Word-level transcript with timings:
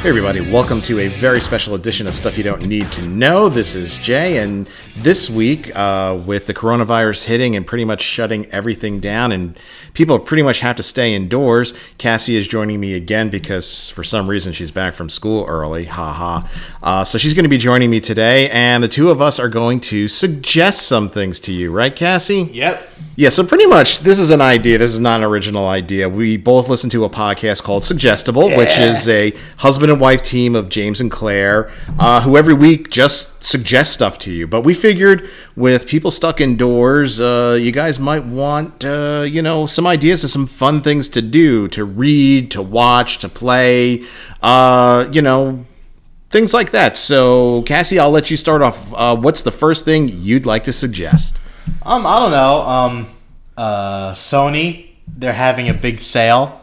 Hey, 0.00 0.10
everybody, 0.10 0.40
welcome 0.40 0.80
to 0.82 1.00
a 1.00 1.08
very 1.08 1.40
special 1.40 1.74
edition 1.74 2.06
of 2.06 2.14
Stuff 2.14 2.38
You 2.38 2.44
Don't 2.44 2.62
Need 2.62 2.92
to 2.92 3.02
Know. 3.02 3.48
This 3.48 3.74
is 3.74 3.98
Jay, 3.98 4.36
and 4.36 4.70
this 4.96 5.28
week, 5.28 5.74
uh, 5.74 6.20
with 6.24 6.46
the 6.46 6.54
coronavirus 6.54 7.24
hitting 7.24 7.56
and 7.56 7.66
pretty 7.66 7.84
much 7.84 8.00
shutting 8.00 8.46
everything 8.52 9.00
down, 9.00 9.32
and 9.32 9.58
people 9.94 10.20
pretty 10.20 10.44
much 10.44 10.60
have 10.60 10.76
to 10.76 10.84
stay 10.84 11.16
indoors, 11.16 11.74
Cassie 11.98 12.36
is 12.36 12.46
joining 12.46 12.78
me 12.78 12.94
again 12.94 13.28
because 13.28 13.90
for 13.90 14.04
some 14.04 14.28
reason 14.28 14.52
she's 14.52 14.70
back 14.70 14.94
from 14.94 15.10
school 15.10 15.44
early. 15.48 15.86
Ha 15.86 16.12
ha. 16.12 16.48
Uh, 16.80 17.02
so 17.02 17.18
she's 17.18 17.34
going 17.34 17.42
to 17.42 17.48
be 17.48 17.58
joining 17.58 17.90
me 17.90 17.98
today, 17.98 18.48
and 18.50 18.84
the 18.84 18.88
two 18.88 19.10
of 19.10 19.20
us 19.20 19.40
are 19.40 19.48
going 19.48 19.80
to 19.80 20.06
suggest 20.06 20.86
some 20.86 21.08
things 21.08 21.40
to 21.40 21.52
you, 21.52 21.72
right, 21.72 21.96
Cassie? 21.96 22.42
Yep. 22.52 22.88
Yeah, 23.18 23.30
so 23.30 23.44
pretty 23.44 23.66
much 23.66 23.98
this 24.02 24.20
is 24.20 24.30
an 24.30 24.40
idea. 24.40 24.78
This 24.78 24.92
is 24.92 25.00
not 25.00 25.18
an 25.18 25.24
original 25.24 25.66
idea. 25.66 26.08
We 26.08 26.36
both 26.36 26.68
listen 26.68 26.88
to 26.90 27.04
a 27.04 27.10
podcast 27.10 27.64
called 27.64 27.84
Suggestible, 27.84 28.56
which 28.56 28.78
is 28.78 29.08
a 29.08 29.32
husband 29.56 29.90
and 29.90 30.00
wife 30.00 30.22
team 30.22 30.54
of 30.54 30.68
James 30.68 31.00
and 31.00 31.10
Claire, 31.10 31.68
uh, 31.98 32.20
who 32.20 32.36
every 32.36 32.54
week 32.54 32.90
just 32.90 33.44
suggest 33.44 33.92
stuff 33.92 34.20
to 34.20 34.30
you. 34.30 34.46
But 34.46 34.60
we 34.60 34.72
figured 34.72 35.28
with 35.56 35.88
people 35.88 36.12
stuck 36.12 36.40
indoors, 36.40 37.20
uh, 37.20 37.58
you 37.60 37.72
guys 37.72 37.98
might 37.98 38.24
want, 38.24 38.84
uh, 38.84 39.26
you 39.28 39.42
know, 39.42 39.66
some 39.66 39.84
ideas 39.84 40.22
of 40.22 40.30
some 40.30 40.46
fun 40.46 40.80
things 40.80 41.08
to 41.08 41.20
do, 41.20 41.66
to 41.70 41.84
read, 41.84 42.52
to 42.52 42.62
watch, 42.62 43.18
to 43.18 43.28
play, 43.28 44.04
uh, 44.42 45.08
you 45.10 45.22
know, 45.22 45.66
things 46.30 46.54
like 46.54 46.70
that. 46.70 46.96
So, 46.96 47.62
Cassie, 47.62 47.98
I'll 47.98 48.12
let 48.12 48.30
you 48.30 48.36
start 48.36 48.62
off. 48.62 48.94
Uh, 48.94 49.16
what's 49.16 49.42
the 49.42 49.50
first 49.50 49.84
thing 49.84 50.08
you'd 50.08 50.46
like 50.46 50.62
to 50.62 50.72
suggest? 50.72 51.40
Um, 51.82 52.06
I 52.06 52.18
don't 52.18 52.30
know. 52.30 52.60
Um, 52.62 53.06
uh, 53.58 54.12
Sony, 54.12 54.86
they're 55.06 55.32
having 55.32 55.68
a 55.68 55.74
big 55.74 55.98
sale 56.00 56.60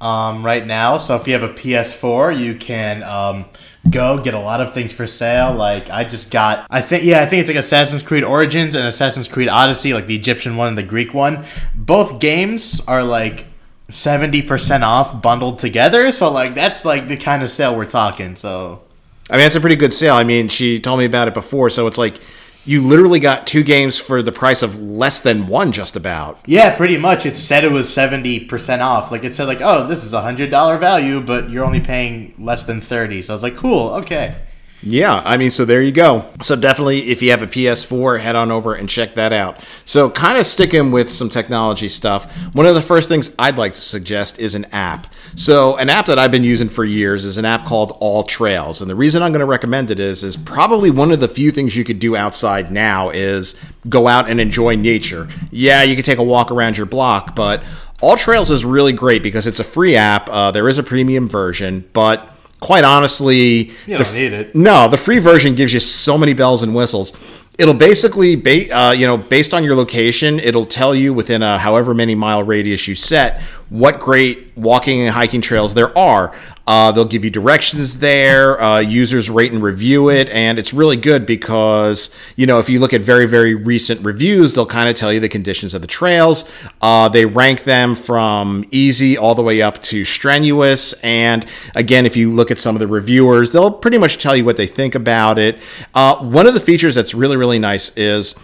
um, 0.00 0.44
right 0.44 0.64
now. 0.64 0.98
So 0.98 1.16
if 1.16 1.26
you 1.26 1.32
have 1.32 1.42
a 1.42 1.52
PS4, 1.52 2.38
you 2.38 2.54
can 2.54 3.02
um, 3.02 3.46
go 3.88 4.22
get 4.22 4.34
a 4.34 4.38
lot 4.38 4.60
of 4.60 4.74
things 4.74 4.92
for 4.92 5.06
sale. 5.06 5.54
Like 5.54 5.88
I 5.90 6.04
just 6.04 6.30
got, 6.30 6.66
I 6.68 6.82
think, 6.82 7.04
yeah, 7.04 7.22
I 7.22 7.26
think 7.26 7.40
it's 7.40 7.48
like 7.48 7.56
Assassin's 7.56 8.02
Creed 8.02 8.22
Origins 8.22 8.74
and 8.74 8.86
Assassin's 8.86 9.28
Creed 9.28 9.48
Odyssey, 9.48 9.94
like 9.94 10.06
the 10.06 10.14
Egyptian 10.14 10.56
one 10.56 10.68
and 10.68 10.78
the 10.78 10.82
Greek 10.82 11.14
one. 11.14 11.44
Both 11.74 12.20
games 12.20 12.80
are 12.86 13.02
like. 13.02 13.46
70% 13.88 14.82
off 14.82 15.22
bundled 15.22 15.60
together 15.60 16.10
so 16.10 16.28
like 16.28 16.56
that's 16.56 16.84
like 16.84 17.06
the 17.06 17.16
kind 17.16 17.40
of 17.44 17.48
sale 17.48 17.76
we're 17.76 17.84
talking 17.84 18.34
so 18.34 18.82
I 19.30 19.36
mean, 19.36 19.46
it's 19.46 19.56
a 19.56 19.60
pretty 19.60 19.76
good 19.76 19.92
sale. 19.92 20.14
I 20.14 20.24
mean, 20.24 20.48
she 20.48 20.78
told 20.78 20.98
me 20.98 21.04
about 21.04 21.28
it 21.28 21.34
before, 21.34 21.70
so 21.70 21.86
it's 21.86 21.98
like 21.98 22.20
you 22.66 22.82
literally 22.82 23.20
got 23.20 23.46
two 23.46 23.62
games 23.62 23.96
for 23.96 24.22
the 24.22 24.32
price 24.32 24.62
of 24.62 24.80
less 24.80 25.20
than 25.20 25.46
one, 25.46 25.72
just 25.72 25.96
about. 25.96 26.40
Yeah, 26.46 26.76
pretty 26.76 26.96
much. 26.98 27.24
It 27.24 27.36
said 27.36 27.64
it 27.64 27.70
was 27.70 27.92
seventy 27.92 28.44
percent 28.44 28.82
off. 28.82 29.10
Like 29.10 29.24
it 29.24 29.34
said, 29.34 29.46
like, 29.46 29.60
oh, 29.60 29.86
this 29.86 30.04
is 30.04 30.12
a 30.12 30.20
hundred 30.20 30.50
dollar 30.50 30.76
value, 30.76 31.20
but 31.20 31.48
you're 31.48 31.64
only 31.64 31.80
paying 31.80 32.34
less 32.38 32.64
than 32.64 32.80
thirty. 32.80 33.22
So 33.22 33.32
I 33.32 33.36
was 33.36 33.42
like, 33.42 33.56
cool, 33.56 33.90
okay. 33.94 34.34
Yeah, 34.82 35.22
I 35.24 35.36
mean, 35.36 35.50
so 35.50 35.64
there 35.64 35.82
you 35.82 35.90
go. 35.90 36.24
So 36.42 36.54
definitely, 36.54 37.10
if 37.10 37.22
you 37.22 37.30
have 37.30 37.42
a 37.42 37.46
PS4, 37.46 38.20
head 38.20 38.36
on 38.36 38.50
over 38.50 38.74
and 38.74 38.88
check 38.88 39.14
that 39.14 39.32
out. 39.32 39.64
So, 39.84 40.10
kind 40.10 40.38
of 40.38 40.46
sticking 40.46 40.92
with 40.92 41.10
some 41.10 41.28
technology 41.28 41.88
stuff, 41.88 42.30
one 42.52 42.66
of 42.66 42.74
the 42.74 42.82
first 42.82 43.08
things 43.08 43.34
I'd 43.38 43.58
like 43.58 43.72
to 43.72 43.80
suggest 43.80 44.38
is 44.38 44.54
an 44.54 44.66
app. 44.66 45.06
So, 45.34 45.76
an 45.76 45.88
app 45.88 46.06
that 46.06 46.18
I've 46.18 46.30
been 46.30 46.44
using 46.44 46.68
for 46.68 46.84
years 46.84 47.24
is 47.24 47.38
an 47.38 47.44
app 47.44 47.64
called 47.64 47.96
All 48.00 48.22
Trails, 48.22 48.80
and 48.80 48.90
the 48.90 48.94
reason 48.94 49.22
I'm 49.22 49.32
going 49.32 49.40
to 49.40 49.46
recommend 49.46 49.90
it 49.90 49.98
is 49.98 50.22
is 50.22 50.36
probably 50.36 50.90
one 50.90 51.10
of 51.10 51.20
the 51.20 51.28
few 51.28 51.50
things 51.50 51.76
you 51.76 51.84
could 51.84 51.98
do 51.98 52.14
outside 52.14 52.70
now 52.70 53.10
is 53.10 53.58
go 53.88 54.06
out 54.06 54.28
and 54.28 54.40
enjoy 54.40 54.76
nature. 54.76 55.28
Yeah, 55.50 55.82
you 55.82 55.96
could 55.96 56.04
take 56.04 56.18
a 56.18 56.24
walk 56.24 56.50
around 56.50 56.76
your 56.76 56.86
block, 56.86 57.34
but 57.34 57.62
All 58.02 58.16
Trails 58.16 58.50
is 58.50 58.64
really 58.64 58.92
great 58.92 59.22
because 59.22 59.46
it's 59.46 59.60
a 59.60 59.64
free 59.64 59.96
app. 59.96 60.28
Uh, 60.28 60.50
there 60.50 60.68
is 60.68 60.78
a 60.78 60.82
premium 60.82 61.28
version, 61.28 61.88
but 61.92 62.35
quite 62.66 62.84
honestly, 62.84 63.70
You 63.86 63.98
don't 63.98 64.12
need 64.12 64.32
it. 64.32 64.54
no, 64.54 64.88
the 64.88 64.96
free 64.98 65.18
version 65.20 65.54
gives 65.54 65.72
you 65.72 65.80
so 65.80 66.18
many 66.18 66.34
bells 66.34 66.62
and 66.64 66.74
whistles. 66.74 67.12
It'll 67.58 67.74
basically, 67.74 68.36
ba- 68.36 68.70
uh, 68.70 68.90
you 68.92 69.06
know, 69.06 69.16
based 69.16 69.54
on 69.54 69.64
your 69.64 69.74
location, 69.74 70.38
it'll 70.40 70.66
tell 70.66 70.94
you 70.94 71.14
within 71.14 71.42
a 71.42 71.58
however 71.58 71.94
many 71.94 72.14
mile 72.14 72.42
radius 72.42 72.86
you 72.86 72.94
set 72.94 73.40
what 73.68 73.98
great 73.98 74.52
walking 74.56 75.00
and 75.00 75.10
hiking 75.10 75.40
trails 75.40 75.74
there 75.74 75.96
are. 75.98 76.32
Uh, 76.68 76.90
they'll 76.90 77.04
give 77.04 77.24
you 77.24 77.30
directions 77.30 78.00
there. 78.00 78.60
Uh, 78.60 78.80
users 78.80 79.30
rate 79.30 79.52
and 79.52 79.62
review 79.62 80.08
it, 80.08 80.28
and 80.30 80.58
it's 80.58 80.72
really 80.72 80.96
good 80.96 81.24
because 81.24 82.12
you 82.34 82.44
know 82.44 82.58
if 82.58 82.68
you 82.68 82.80
look 82.80 82.92
at 82.92 83.00
very 83.00 83.24
very 83.24 83.54
recent 83.54 84.04
reviews, 84.04 84.54
they'll 84.54 84.66
kind 84.66 84.88
of 84.88 84.96
tell 84.96 85.12
you 85.12 85.20
the 85.20 85.28
conditions 85.28 85.74
of 85.74 85.80
the 85.80 85.86
trails. 85.86 86.50
Uh, 86.82 87.08
they 87.08 87.24
rank 87.24 87.62
them 87.62 87.94
from 87.94 88.64
easy 88.72 89.16
all 89.16 89.36
the 89.36 89.42
way 89.42 89.62
up 89.62 89.80
to 89.80 90.04
strenuous, 90.04 90.92
and 91.04 91.46
again, 91.76 92.04
if 92.04 92.16
you 92.16 92.32
look 92.34 92.50
at 92.50 92.58
some 92.58 92.74
of 92.74 92.80
the 92.80 92.88
reviewers, 92.88 93.52
they'll 93.52 93.70
pretty 93.70 93.98
much 93.98 94.18
tell 94.18 94.34
you 94.34 94.44
what 94.44 94.56
they 94.56 94.66
think 94.66 94.96
about 94.96 95.38
it. 95.38 95.60
Uh, 95.94 96.16
one 96.16 96.48
of 96.48 96.54
the 96.54 96.60
features 96.60 96.96
that's 96.96 97.14
really 97.14 97.36
really 97.36 97.45
nice 97.54 97.96
is. 97.96 98.34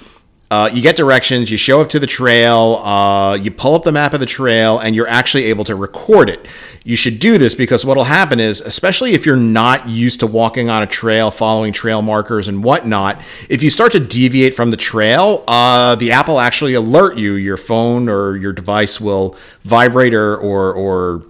Uh, 0.53 0.69
you 0.71 0.83
get 0.83 0.97
directions, 0.97 1.51
you 1.51 1.57
show 1.57 1.81
up 1.81 1.89
to 1.89 1.99
the 1.99 2.07
trail, 2.07 2.75
uh, 2.85 3.33
you 3.33 3.51
pull 3.51 3.75
up 3.75 3.85
the 3.85 3.91
map 3.91 4.13
of 4.13 4.21
the 4.21 4.27
trail, 4.27 4.79
and 4.81 4.95
you're 4.95 5.09
actually 5.09 5.45
able 5.45 5.65
to 5.65 5.75
record 5.75 6.29
it. 6.29 6.45
You 6.85 6.95
should 6.95 7.21
do 7.21 7.39
this 7.39 7.55
because 7.55 7.87
what 7.87 7.97
will 7.97 8.05
happen 8.05 8.39
is, 8.39 8.61
especially 8.61 9.15
if 9.15 9.25
you're 9.25 9.35
not 9.35 9.89
used 9.89 10.21
to 10.21 10.27
walking 10.27 10.69
on 10.69 10.83
a 10.83 10.87
trail, 10.87 11.31
following 11.31 11.73
trail 11.73 12.03
markers 12.03 12.49
and 12.49 12.63
whatnot, 12.63 13.23
if 13.49 13.63
you 13.63 13.71
start 13.71 13.93
to 13.93 14.01
deviate 14.01 14.55
from 14.55 14.71
the 14.71 14.77
trail, 14.77 15.43
uh, 15.49 15.95
the 15.95 16.13
app 16.13 16.29
will 16.29 16.41
actually 16.41 16.75
alert 16.75 17.17
you. 17.17 17.33
Your 17.33 17.57
phone 17.57 18.11
or 18.11 18.37
your 18.37 18.53
device 18.53 19.01
will 19.01 19.39
vibrate 19.63 20.13
or, 20.13 20.37
or, 20.37 20.75
or 20.75 21.23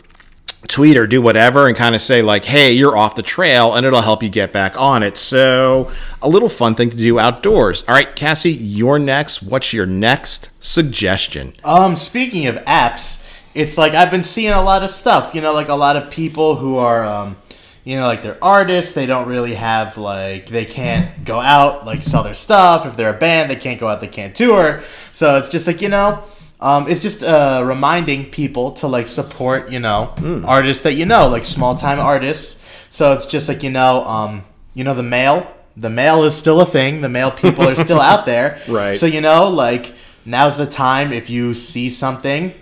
tweet 0.69 0.97
or 0.97 1.06
do 1.06 1.21
whatever 1.21 1.67
and 1.67 1.77
kind 1.77 1.95
of 1.95 2.00
say 2.00 2.23
like 2.23 2.45
hey 2.45 2.73
you're 2.73 2.97
off 2.97 3.17
the 3.17 3.23
trail 3.23 3.75
and 3.75 3.84
it'll 3.84 4.00
help 4.00 4.23
you 4.23 4.28
get 4.28 4.53
back 4.53 4.81
on 4.81 5.03
it 5.03 5.17
so 5.19 5.91
a 6.23 6.28
little 6.28 6.49
fun 6.49 6.75
thing 6.75 6.89
to 6.89 6.97
do 6.97 7.19
outdoors 7.19 7.83
all 7.89 7.95
right 7.95 8.15
cassie 8.15 8.53
you're 8.53 8.99
next 8.99 9.43
what's 9.43 9.73
your 9.73 9.87
next 9.87 10.50
suggestion 10.62 11.53
Um, 11.65 11.97
speaking 11.97 12.47
of 12.47 12.56
apps, 12.65 13.27
it's 13.55 13.77
like 13.77 13.93
I've 13.95 14.11
been 14.11 14.23
seeing 14.23 14.53
a 14.53 14.62
lot 14.62 14.83
of 14.83 14.91
stuff. 14.91 15.34
You 15.34 15.41
know, 15.41 15.53
like 15.53 15.69
a 15.69 15.75
lot 15.75 15.97
of 15.97 16.11
people 16.11 16.56
who 16.56 16.77
are, 16.79 17.05
um, 17.05 17.37
you 17.84 17.97
know, 17.97 18.06
like 18.06 18.23
they're 18.23 18.43
artists. 18.43 18.93
They 18.94 19.06
don't 19.06 19.29
really 19.29 19.55
have 19.55 19.99
like 19.99 20.47
they 20.47 20.65
can't 20.65 21.25
go 21.25 21.41
out 21.41 21.84
like 21.84 22.03
sell 22.03 22.23
their 22.23 22.34
stuff. 22.34 22.87
If 22.87 22.97
they're 22.97 23.15
a 23.15 23.19
band, 23.19 23.50
they 23.50 23.56
can't 23.56 23.79
go 23.81 23.89
out. 23.89 24.00
They 24.00 24.09
can't 24.09 24.34
tour. 24.34 24.83
So 25.12 25.37
it's 25.37 25.49
just 25.50 25.67
like 25.67 25.83
you 25.83 25.89
know. 25.89 26.23
Um, 26.62 26.89
it's 26.89 27.00
just 27.00 27.23
uh, 27.23 27.62
reminding 27.65 28.31
people 28.31 28.73
to 28.81 28.87
like 28.87 29.09
support, 29.09 29.71
you 29.71 29.81
know, 29.81 30.15
artists 30.47 30.83
that 30.84 30.95
you 30.95 31.06
know, 31.06 31.28
like 31.28 31.45
small 31.45 31.75
time 31.75 31.99
artists. 31.99 32.62
So 32.91 33.12
it's 33.12 33.27
just 33.27 33.49
like 33.49 33.62
you 33.62 33.71
know, 33.71 34.05
um, 34.06 34.45
you 34.75 34.84
know, 34.84 34.95
the 34.95 35.03
mail. 35.03 35.53
The 35.77 35.91
mail 35.91 36.23
is 36.25 36.34
still 36.37 36.61
a 36.61 36.67
thing. 36.67 37.00
The 37.00 37.09
mail 37.09 37.31
people 37.31 37.67
are 37.67 37.75
still 37.75 38.00
out 38.12 38.27
there. 38.27 38.61
Right. 38.69 38.97
So 38.97 39.06
you 39.06 39.21
know, 39.21 39.49
like 39.49 39.93
now's 40.25 40.56
the 40.56 40.67
time 40.67 41.12
if 41.12 41.28
you 41.28 41.55
see 41.55 41.91
something 41.91 42.55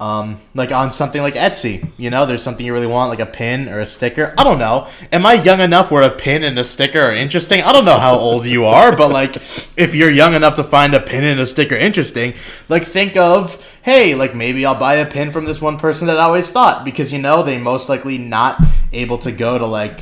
um, 0.00 0.40
like 0.54 0.72
on 0.72 0.90
something 0.90 1.22
like 1.22 1.34
Etsy, 1.34 1.88
you 1.96 2.10
know, 2.10 2.26
there's 2.26 2.42
something 2.42 2.66
you 2.66 2.72
really 2.72 2.86
want, 2.86 3.10
like 3.10 3.20
a 3.20 3.26
pin 3.26 3.68
or 3.68 3.78
a 3.78 3.86
sticker. 3.86 4.34
I 4.36 4.42
don't 4.42 4.58
know. 4.58 4.88
Am 5.12 5.24
I 5.24 5.34
young 5.34 5.60
enough 5.60 5.90
where 5.90 6.02
a 6.02 6.10
pin 6.10 6.42
and 6.42 6.58
a 6.58 6.64
sticker 6.64 7.00
are 7.00 7.14
interesting? 7.14 7.62
I 7.62 7.72
don't 7.72 7.84
know 7.84 7.98
how 7.98 8.18
old 8.18 8.44
you 8.44 8.64
are, 8.64 8.94
but 8.96 9.10
like, 9.10 9.36
if 9.76 9.94
you're 9.94 10.10
young 10.10 10.34
enough 10.34 10.56
to 10.56 10.64
find 10.64 10.94
a 10.94 11.00
pin 11.00 11.22
and 11.22 11.38
a 11.38 11.46
sticker 11.46 11.76
interesting, 11.76 12.34
like, 12.68 12.82
think 12.84 13.16
of, 13.16 13.64
hey, 13.82 14.14
like 14.14 14.34
maybe 14.34 14.66
I'll 14.66 14.74
buy 14.74 14.94
a 14.94 15.06
pin 15.06 15.30
from 15.30 15.44
this 15.44 15.62
one 15.62 15.78
person 15.78 16.08
that 16.08 16.18
I 16.18 16.24
always 16.24 16.50
thought 16.50 16.84
because 16.84 17.12
you 17.12 17.20
know 17.20 17.42
they 17.42 17.58
most 17.58 17.88
likely 17.88 18.18
not 18.18 18.60
able 18.92 19.18
to 19.18 19.30
go 19.30 19.58
to 19.58 19.66
like 19.66 20.00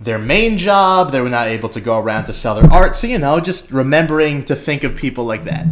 their 0.00 0.18
main 0.18 0.58
job. 0.58 1.12
They 1.12 1.20
were 1.20 1.28
not 1.28 1.46
able 1.46 1.68
to 1.68 1.80
go 1.80 1.98
around 1.98 2.24
to 2.24 2.32
sell 2.32 2.56
their 2.56 2.72
art. 2.72 2.96
So 2.96 3.06
you 3.06 3.18
know, 3.18 3.38
just 3.38 3.70
remembering 3.70 4.44
to 4.46 4.56
think 4.56 4.82
of 4.82 4.96
people 4.96 5.24
like 5.24 5.44
that. 5.44 5.66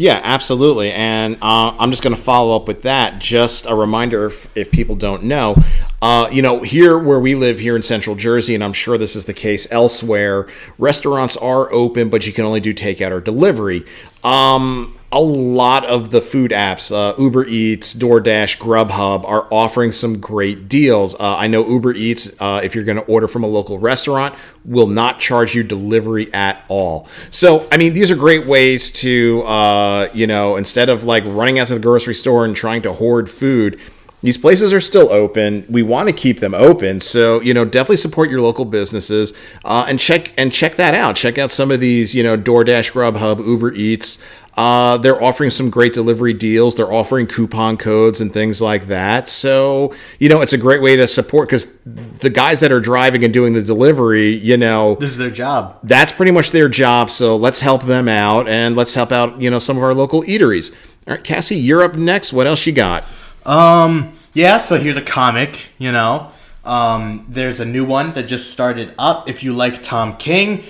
Yeah, 0.00 0.18
absolutely. 0.24 0.92
And 0.92 1.36
uh, 1.42 1.76
I'm 1.78 1.90
just 1.90 2.02
going 2.02 2.16
to 2.16 2.22
follow 2.22 2.56
up 2.56 2.66
with 2.66 2.80
that. 2.82 3.20
Just 3.20 3.66
a 3.66 3.74
reminder 3.74 4.28
if, 4.28 4.56
if 4.56 4.70
people 4.70 4.96
don't 4.96 5.24
know. 5.24 5.56
Uh, 6.00 6.26
you 6.32 6.40
know, 6.40 6.62
here 6.62 6.98
where 6.98 7.20
we 7.20 7.34
live 7.34 7.58
here 7.58 7.76
in 7.76 7.82
central 7.82 8.16
Jersey, 8.16 8.54
and 8.54 8.64
I'm 8.64 8.72
sure 8.72 8.96
this 8.96 9.14
is 9.14 9.26
the 9.26 9.34
case 9.34 9.70
elsewhere, 9.70 10.48
restaurants 10.78 11.36
are 11.36 11.70
open, 11.70 12.08
but 12.08 12.26
you 12.26 12.32
can 12.32 12.46
only 12.46 12.60
do 12.60 12.72
takeout 12.72 13.10
or 13.10 13.20
delivery. 13.20 13.84
Um, 14.22 14.96
a 15.12 15.20
lot 15.20 15.84
of 15.86 16.10
the 16.10 16.20
food 16.20 16.52
apps, 16.52 16.92
uh, 16.92 17.20
Uber 17.20 17.44
Eats, 17.46 17.94
DoorDash, 17.94 18.58
Grubhub, 18.58 19.24
are 19.24 19.48
offering 19.50 19.90
some 19.90 20.20
great 20.20 20.68
deals. 20.68 21.14
Uh, 21.16 21.36
I 21.36 21.48
know 21.48 21.68
Uber 21.68 21.94
Eats, 21.94 22.40
uh, 22.40 22.60
if 22.62 22.76
you're 22.76 22.84
going 22.84 22.98
to 22.98 23.04
order 23.04 23.26
from 23.26 23.42
a 23.42 23.48
local 23.48 23.78
restaurant, 23.80 24.36
will 24.64 24.86
not 24.86 25.18
charge 25.18 25.54
you 25.54 25.64
delivery 25.64 26.32
at 26.32 26.64
all. 26.68 27.08
So, 27.32 27.66
I 27.72 27.76
mean, 27.76 27.92
these 27.92 28.10
are 28.12 28.16
great 28.16 28.46
ways 28.46 28.92
to, 28.94 29.42
uh, 29.42 30.08
you 30.14 30.28
know, 30.28 30.54
instead 30.54 30.88
of 30.88 31.02
like 31.02 31.24
running 31.26 31.58
out 31.58 31.68
to 31.68 31.74
the 31.74 31.80
grocery 31.80 32.14
store 32.14 32.44
and 32.44 32.54
trying 32.54 32.82
to 32.82 32.92
hoard 32.92 33.28
food, 33.28 33.80
these 34.22 34.36
places 34.36 34.72
are 34.72 34.80
still 34.80 35.10
open. 35.12 35.64
We 35.68 35.82
want 35.82 36.08
to 36.08 36.14
keep 36.14 36.40
them 36.40 36.54
open, 36.54 37.00
so 37.00 37.40
you 37.40 37.54
know 37.54 37.64
definitely 37.64 37.96
support 37.96 38.28
your 38.30 38.40
local 38.40 38.64
businesses 38.64 39.32
uh, 39.64 39.86
and 39.88 39.98
check 39.98 40.32
and 40.38 40.52
check 40.52 40.76
that 40.76 40.94
out. 40.94 41.16
Check 41.16 41.38
out 41.38 41.50
some 41.50 41.70
of 41.70 41.80
these, 41.80 42.14
you 42.14 42.22
know, 42.22 42.36
DoorDash, 42.36 42.92
Grubhub, 42.92 43.44
Uber 43.46 43.72
Eats. 43.72 44.18
Uh, 44.56 44.98
they're 44.98 45.22
offering 45.22 45.48
some 45.48 45.70
great 45.70 45.94
delivery 45.94 46.34
deals. 46.34 46.74
They're 46.74 46.92
offering 46.92 47.26
coupon 47.28 47.76
codes 47.78 48.20
and 48.20 48.30
things 48.32 48.60
like 48.60 48.88
that. 48.88 49.26
So 49.28 49.94
you 50.18 50.28
know 50.28 50.40
it's 50.42 50.52
a 50.52 50.58
great 50.58 50.82
way 50.82 50.96
to 50.96 51.06
support 51.06 51.48
because 51.48 51.78
the 51.86 52.28
guys 52.30 52.60
that 52.60 52.70
are 52.72 52.80
driving 52.80 53.24
and 53.24 53.32
doing 53.32 53.54
the 53.54 53.62
delivery, 53.62 54.30
you 54.34 54.56
know, 54.58 54.96
This 54.96 55.10
is 55.10 55.18
their 55.18 55.30
job. 55.30 55.78
that's 55.84 56.12
pretty 56.12 56.32
much 56.32 56.50
their 56.50 56.68
job. 56.68 57.08
So 57.10 57.36
let's 57.36 57.60
help 57.60 57.84
them 57.84 58.06
out 58.08 58.48
and 58.48 58.76
let's 58.76 58.92
help 58.92 59.12
out 59.12 59.40
you 59.40 59.50
know 59.50 59.58
some 59.60 59.76
of 59.78 59.82
our 59.82 59.94
local 59.94 60.22
eateries. 60.24 60.74
All 61.06 61.14
right, 61.14 61.24
Cassie, 61.24 61.56
you're 61.56 61.82
up 61.82 61.94
next. 61.94 62.32
What 62.32 62.46
else 62.46 62.66
you 62.66 62.72
got? 62.74 63.04
Um, 63.46 64.12
yeah, 64.32 64.58
so 64.58 64.78
here's 64.78 64.96
a 64.96 65.02
comic, 65.02 65.70
you 65.78 65.92
know. 65.92 66.32
Um, 66.64 67.26
there's 67.28 67.60
a 67.60 67.64
new 67.64 67.84
one 67.84 68.12
that 68.12 68.24
just 68.24 68.50
started 68.52 68.94
up. 68.98 69.28
If 69.28 69.42
you 69.42 69.52
like 69.52 69.82
Tom 69.82 70.16
King, 70.16 70.62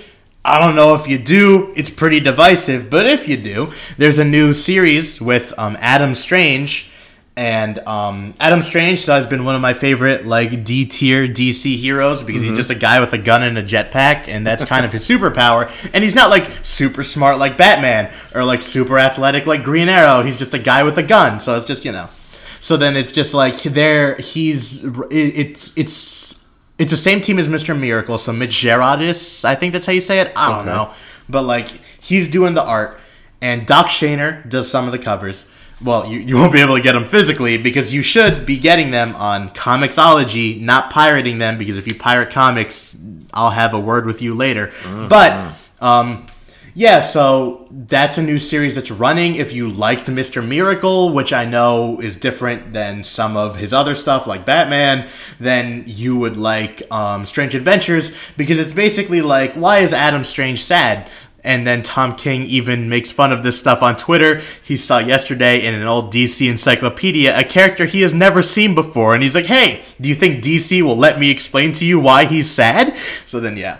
I 0.43 0.59
don't 0.59 0.75
know 0.75 0.95
if 0.95 1.07
you 1.07 1.19
do. 1.19 1.73
It's 1.75 1.89
pretty 1.89 2.19
divisive, 2.19 2.89
but 2.89 3.05
if 3.05 3.27
you 3.27 3.37
do, 3.37 3.71
there's 3.97 4.17
a 4.17 4.25
new 4.25 4.53
series 4.53 5.21
with 5.21 5.53
um, 5.57 5.77
Adam 5.79 6.15
Strange. 6.15 6.91
And 7.37 7.79
um, 7.79 8.33
Adam 8.39 8.61
Strange 8.61 9.05
has 9.05 9.25
been 9.25 9.45
one 9.45 9.55
of 9.55 9.61
my 9.61 9.73
favorite 9.73 10.25
like 10.25 10.63
D 10.65 10.85
tier 10.85 11.27
DC 11.27 11.77
heroes 11.77 12.23
because 12.23 12.43
he's 12.43 12.53
just 12.53 12.69
a 12.69 12.75
guy 12.75 12.99
with 12.99 13.13
a 13.13 13.17
gun 13.17 13.41
and 13.41 13.57
a 13.57 13.63
jetpack, 13.63 14.27
and 14.27 14.45
that's 14.45 14.65
kind 14.65 14.85
of 14.85 14.91
his 14.91 15.07
superpower. 15.07 15.71
And 15.93 16.03
he's 16.03 16.13
not 16.13 16.29
like 16.29 16.49
super 16.63 17.03
smart 17.03 17.37
like 17.39 17.57
Batman 17.57 18.13
or 18.35 18.43
like 18.43 18.61
super 18.61 18.99
athletic 18.99 19.45
like 19.45 19.63
Green 19.63 19.87
Arrow. 19.87 20.23
He's 20.23 20.37
just 20.37 20.53
a 20.53 20.59
guy 20.59 20.83
with 20.83 20.97
a 20.97 21.03
gun, 21.03 21.39
so 21.39 21.55
it's 21.55 21.65
just 21.65 21.85
you 21.85 21.93
know. 21.93 22.09
So 22.61 22.77
then 22.77 22.95
it's 22.95 23.11
just 23.11 23.33
like 23.33 23.57
there 23.63 24.15
he's 24.17 24.83
it's 25.09 25.75
it's 25.75 26.45
it's 26.77 26.91
the 26.91 26.97
same 26.97 27.19
team 27.19 27.39
as 27.39 27.47
Mr. 27.47 27.77
Miracle. 27.77 28.17
So 28.19 28.31
Mitch 28.31 28.51
Gerads, 28.51 29.43
I 29.43 29.55
think 29.55 29.73
that's 29.73 29.87
how 29.87 29.91
you 29.91 29.99
say 29.99 30.19
it. 30.19 30.31
I 30.35 30.55
don't 30.55 30.67
know, 30.67 30.91
but 31.27 31.41
like 31.41 31.67
he's 31.99 32.29
doing 32.29 32.53
the 32.53 32.63
art, 32.63 32.99
and 33.41 33.65
Doc 33.65 33.87
Shaner 33.87 34.47
does 34.47 34.69
some 34.69 34.85
of 34.85 34.91
the 34.91 34.99
covers. 34.99 35.51
Well, 35.83 36.05
you, 36.05 36.19
you 36.19 36.35
won't 36.35 36.53
be 36.53 36.61
able 36.61 36.75
to 36.75 36.81
get 36.83 36.91
them 36.93 37.05
physically 37.05 37.57
because 37.57 37.91
you 37.91 38.03
should 38.03 38.45
be 38.45 38.59
getting 38.59 38.91
them 38.91 39.15
on 39.15 39.49
Comixology, 39.49 40.61
not 40.61 40.91
pirating 40.91 41.39
them. 41.39 41.57
Because 41.57 41.79
if 41.79 41.87
you 41.87 41.95
pirate 41.95 42.29
comics, 42.29 42.95
I'll 43.33 43.49
have 43.49 43.73
a 43.73 43.79
word 43.79 44.05
with 44.05 44.21
you 44.21 44.35
later. 44.35 44.71
But 45.09 45.55
um, 45.79 46.27
yeah, 46.73 46.99
so 47.01 47.67
that's 47.69 48.17
a 48.17 48.23
new 48.23 48.37
series 48.37 48.75
that's 48.75 48.91
running. 48.91 49.35
If 49.35 49.51
you 49.51 49.69
liked 49.69 50.07
Mr. 50.07 50.45
Miracle, 50.45 51.11
which 51.11 51.33
I 51.33 51.45
know 51.45 51.99
is 51.99 52.15
different 52.15 52.71
than 52.71 53.03
some 53.03 53.35
of 53.35 53.57
his 53.57 53.73
other 53.73 53.93
stuff 53.93 54.25
like 54.25 54.45
Batman, 54.45 55.09
then 55.39 55.83
you 55.85 56.17
would 56.17 56.37
like 56.37 56.81
um, 56.91 57.25
Strange 57.25 57.55
Adventures 57.55 58.15
because 58.37 58.57
it's 58.57 58.73
basically 58.73 59.21
like, 59.21 59.53
why 59.53 59.79
is 59.79 59.91
Adam 59.91 60.23
Strange 60.23 60.63
sad? 60.63 61.11
And 61.43 61.65
then 61.65 61.81
Tom 61.81 62.15
King 62.15 62.43
even 62.43 62.87
makes 62.87 63.11
fun 63.11 63.31
of 63.31 63.43
this 63.43 63.59
stuff 63.59 63.81
on 63.81 63.97
Twitter. 63.97 64.41
He 64.63 64.77
saw 64.77 64.99
yesterday 64.99 65.65
in 65.65 65.73
an 65.73 65.87
old 65.87 66.13
DC 66.13 66.49
encyclopedia 66.49 67.37
a 67.37 67.43
character 67.43 67.85
he 67.85 68.01
has 68.01 68.13
never 68.13 68.41
seen 68.41 68.75
before. 68.75 69.13
And 69.13 69.23
he's 69.23 69.35
like, 69.35 69.47
hey, 69.47 69.81
do 69.99 70.07
you 70.07 70.15
think 70.15 70.43
DC 70.43 70.81
will 70.83 70.97
let 70.97 71.19
me 71.19 71.31
explain 71.31 71.73
to 71.73 71.85
you 71.85 71.99
why 71.99 72.25
he's 72.25 72.49
sad? 72.49 72.95
So 73.25 73.39
then, 73.39 73.57
yeah. 73.57 73.79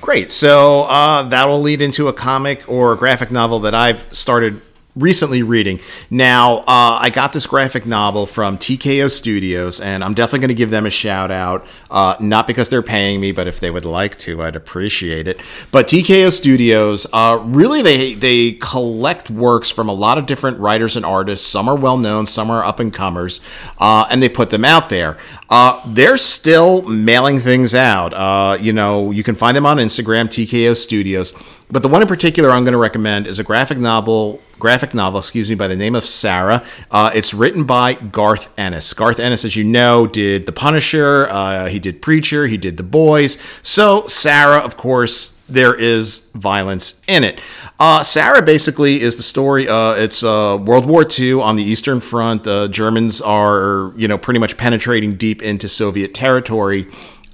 Great. 0.00 0.30
So 0.30 0.82
uh, 0.82 1.24
that 1.24 1.46
will 1.46 1.60
lead 1.60 1.82
into 1.82 2.08
a 2.08 2.12
comic 2.12 2.68
or 2.68 2.92
a 2.92 2.96
graphic 2.96 3.30
novel 3.30 3.60
that 3.60 3.74
I've 3.74 4.06
started 4.14 4.60
recently 4.96 5.42
reading. 5.42 5.80
Now, 6.10 6.58
uh, 6.58 6.98
I 7.00 7.10
got 7.10 7.32
this 7.32 7.46
graphic 7.46 7.86
novel 7.86 8.26
from 8.26 8.58
TKO 8.58 9.10
Studios, 9.10 9.80
and 9.80 10.02
I'm 10.02 10.14
definitely 10.14 10.40
going 10.40 10.48
to 10.48 10.54
give 10.54 10.70
them 10.70 10.86
a 10.86 10.90
shout 10.90 11.30
out. 11.30 11.66
Uh, 11.90 12.16
not 12.20 12.46
because 12.46 12.68
they're 12.68 12.82
paying 12.82 13.20
me, 13.20 13.32
but 13.32 13.46
if 13.46 13.60
they 13.60 13.70
would 13.70 13.84
like 13.84 14.18
to, 14.20 14.42
I'd 14.42 14.56
appreciate 14.56 15.28
it. 15.28 15.40
But 15.70 15.88
TKO 15.88 16.32
Studios, 16.32 17.06
uh, 17.12 17.40
really, 17.44 17.82
they 17.82 18.14
they 18.14 18.52
collect 18.52 19.30
works 19.30 19.70
from 19.70 19.88
a 19.88 19.92
lot 19.92 20.18
of 20.18 20.26
different 20.26 20.58
writers 20.58 20.96
and 20.96 21.06
artists. 21.06 21.46
Some 21.46 21.68
are 21.68 21.76
well 21.76 21.96
known, 21.96 22.26
some 22.26 22.50
are 22.50 22.64
up 22.64 22.80
and 22.80 22.92
comers, 22.92 23.40
uh, 23.78 24.06
and 24.10 24.22
they 24.22 24.28
put 24.28 24.50
them 24.50 24.64
out 24.64 24.88
there. 24.88 25.16
Uh, 25.48 25.80
they're 25.86 26.18
still 26.18 26.82
mailing 26.82 27.40
things 27.40 27.74
out. 27.74 28.12
Uh, 28.12 28.58
you 28.60 28.72
know, 28.72 29.10
you 29.10 29.22
can 29.22 29.34
find 29.34 29.56
them 29.56 29.64
on 29.64 29.78
Instagram, 29.78 30.26
TKO 30.26 30.76
Studios. 30.76 31.32
But 31.70 31.82
the 31.82 31.88
one 31.88 32.02
in 32.02 32.08
particular 32.08 32.50
I'm 32.50 32.64
going 32.64 32.72
to 32.72 32.78
recommend 32.78 33.26
is 33.26 33.38
a 33.38 33.44
graphic 33.44 33.78
novel, 33.78 34.40
graphic 34.58 34.94
novel, 34.94 35.18
excuse 35.18 35.48
me, 35.48 35.54
by 35.54 35.68
the 35.68 35.76
name 35.76 35.94
of 35.94 36.04
Sarah. 36.04 36.64
Uh, 36.90 37.10
it's 37.14 37.32
written 37.32 37.64
by 37.64 37.94
Garth 37.94 38.52
Ennis. 38.58 38.92
Garth 38.94 39.18
Ennis, 39.18 39.44
as 39.44 39.56
you 39.56 39.64
know, 39.64 40.06
did 40.06 40.46
The 40.46 40.52
Punisher. 40.52 41.28
Uh, 41.30 41.68
he 41.68 41.78
did 41.78 42.02
Preacher. 42.02 42.46
He 42.46 42.56
did 42.56 42.76
The 42.76 42.82
Boys. 42.82 43.38
So 43.62 44.06
Sarah, 44.06 44.58
of 44.58 44.76
course, 44.76 45.34
there 45.48 45.74
is 45.74 46.30
violence 46.34 47.02
in 47.08 47.24
it. 47.24 47.40
Uh, 47.80 48.02
Sarah 48.02 48.42
basically 48.42 49.00
is 49.00 49.16
the 49.16 49.22
story. 49.22 49.68
Uh, 49.68 49.92
it's 49.92 50.22
uh, 50.22 50.58
World 50.60 50.86
War 50.86 51.06
II 51.18 51.34
on 51.34 51.56
the 51.56 51.62
Eastern 51.62 52.00
Front. 52.00 52.44
The 52.44 52.68
Germans 52.68 53.22
are, 53.22 53.92
you 53.96 54.08
know, 54.08 54.18
pretty 54.18 54.40
much 54.40 54.56
penetrating 54.56 55.16
deep 55.16 55.42
into 55.42 55.68
Soviet 55.68 56.12
territory. 56.12 56.86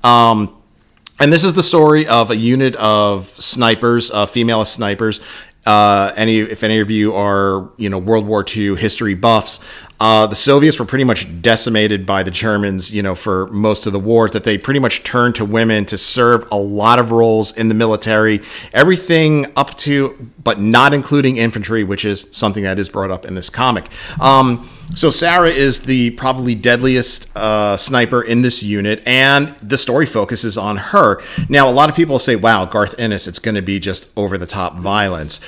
Um, 0.02 0.54
and 1.20 1.32
this 1.32 1.44
is 1.44 1.54
the 1.54 1.62
story 1.62 2.06
of 2.06 2.30
a 2.30 2.36
unit 2.36 2.74
of 2.76 3.28
snipers, 3.28 4.10
uh, 4.10 4.26
female 4.26 4.64
snipers. 4.64 5.20
Uh, 5.66 6.12
any, 6.16 6.40
if 6.40 6.62
any 6.62 6.80
of 6.80 6.90
you 6.90 7.14
are, 7.14 7.70
you 7.76 7.88
know, 7.88 7.98
World 7.98 8.26
War 8.26 8.44
II 8.46 8.76
history 8.76 9.14
buffs, 9.14 9.60
uh, 10.00 10.26
the 10.26 10.36
Soviets 10.36 10.78
were 10.78 10.84
pretty 10.84 11.04
much 11.04 11.40
decimated 11.40 12.04
by 12.04 12.22
the 12.22 12.30
Germans, 12.30 12.92
you 12.92 13.02
know, 13.02 13.14
for 13.14 13.46
most 13.46 13.86
of 13.86 13.92
the 13.92 13.98
war. 13.98 14.28
That 14.28 14.44
they 14.44 14.58
pretty 14.58 14.80
much 14.80 15.04
turned 15.04 15.36
to 15.36 15.44
women 15.44 15.86
to 15.86 15.96
serve 15.96 16.46
a 16.50 16.56
lot 16.56 16.98
of 16.98 17.10
roles 17.10 17.56
in 17.56 17.68
the 17.68 17.74
military, 17.74 18.40
everything 18.72 19.46
up 19.56 19.78
to, 19.78 20.30
but 20.42 20.60
not 20.60 20.92
including 20.92 21.36
infantry, 21.36 21.84
which 21.84 22.04
is 22.04 22.26
something 22.32 22.64
that 22.64 22.78
is 22.78 22.88
brought 22.88 23.10
up 23.10 23.24
in 23.24 23.34
this 23.34 23.48
comic. 23.48 23.88
Um, 24.20 24.68
so 24.94 25.10
Sarah 25.10 25.50
is 25.50 25.82
the 25.82 26.10
probably 26.10 26.54
deadliest 26.54 27.36
uh, 27.36 27.76
sniper 27.76 28.22
in 28.22 28.42
this 28.42 28.62
unit, 28.62 29.02
and 29.06 29.48
the 29.62 29.78
story 29.78 30.06
focuses 30.06 30.56
on 30.56 30.76
her. 30.76 31.20
Now, 31.48 31.68
a 31.68 31.72
lot 31.72 31.88
of 31.88 31.96
people 31.96 32.18
say, 32.18 32.36
"Wow, 32.36 32.64
Garth 32.64 32.94
Ennis, 32.98 33.26
it's 33.26 33.38
going 33.38 33.54
to 33.54 33.62
be 33.62 33.80
just 33.80 34.10
over 34.16 34.38
the 34.38 34.46
top 34.46 34.78
violence." 34.78 35.40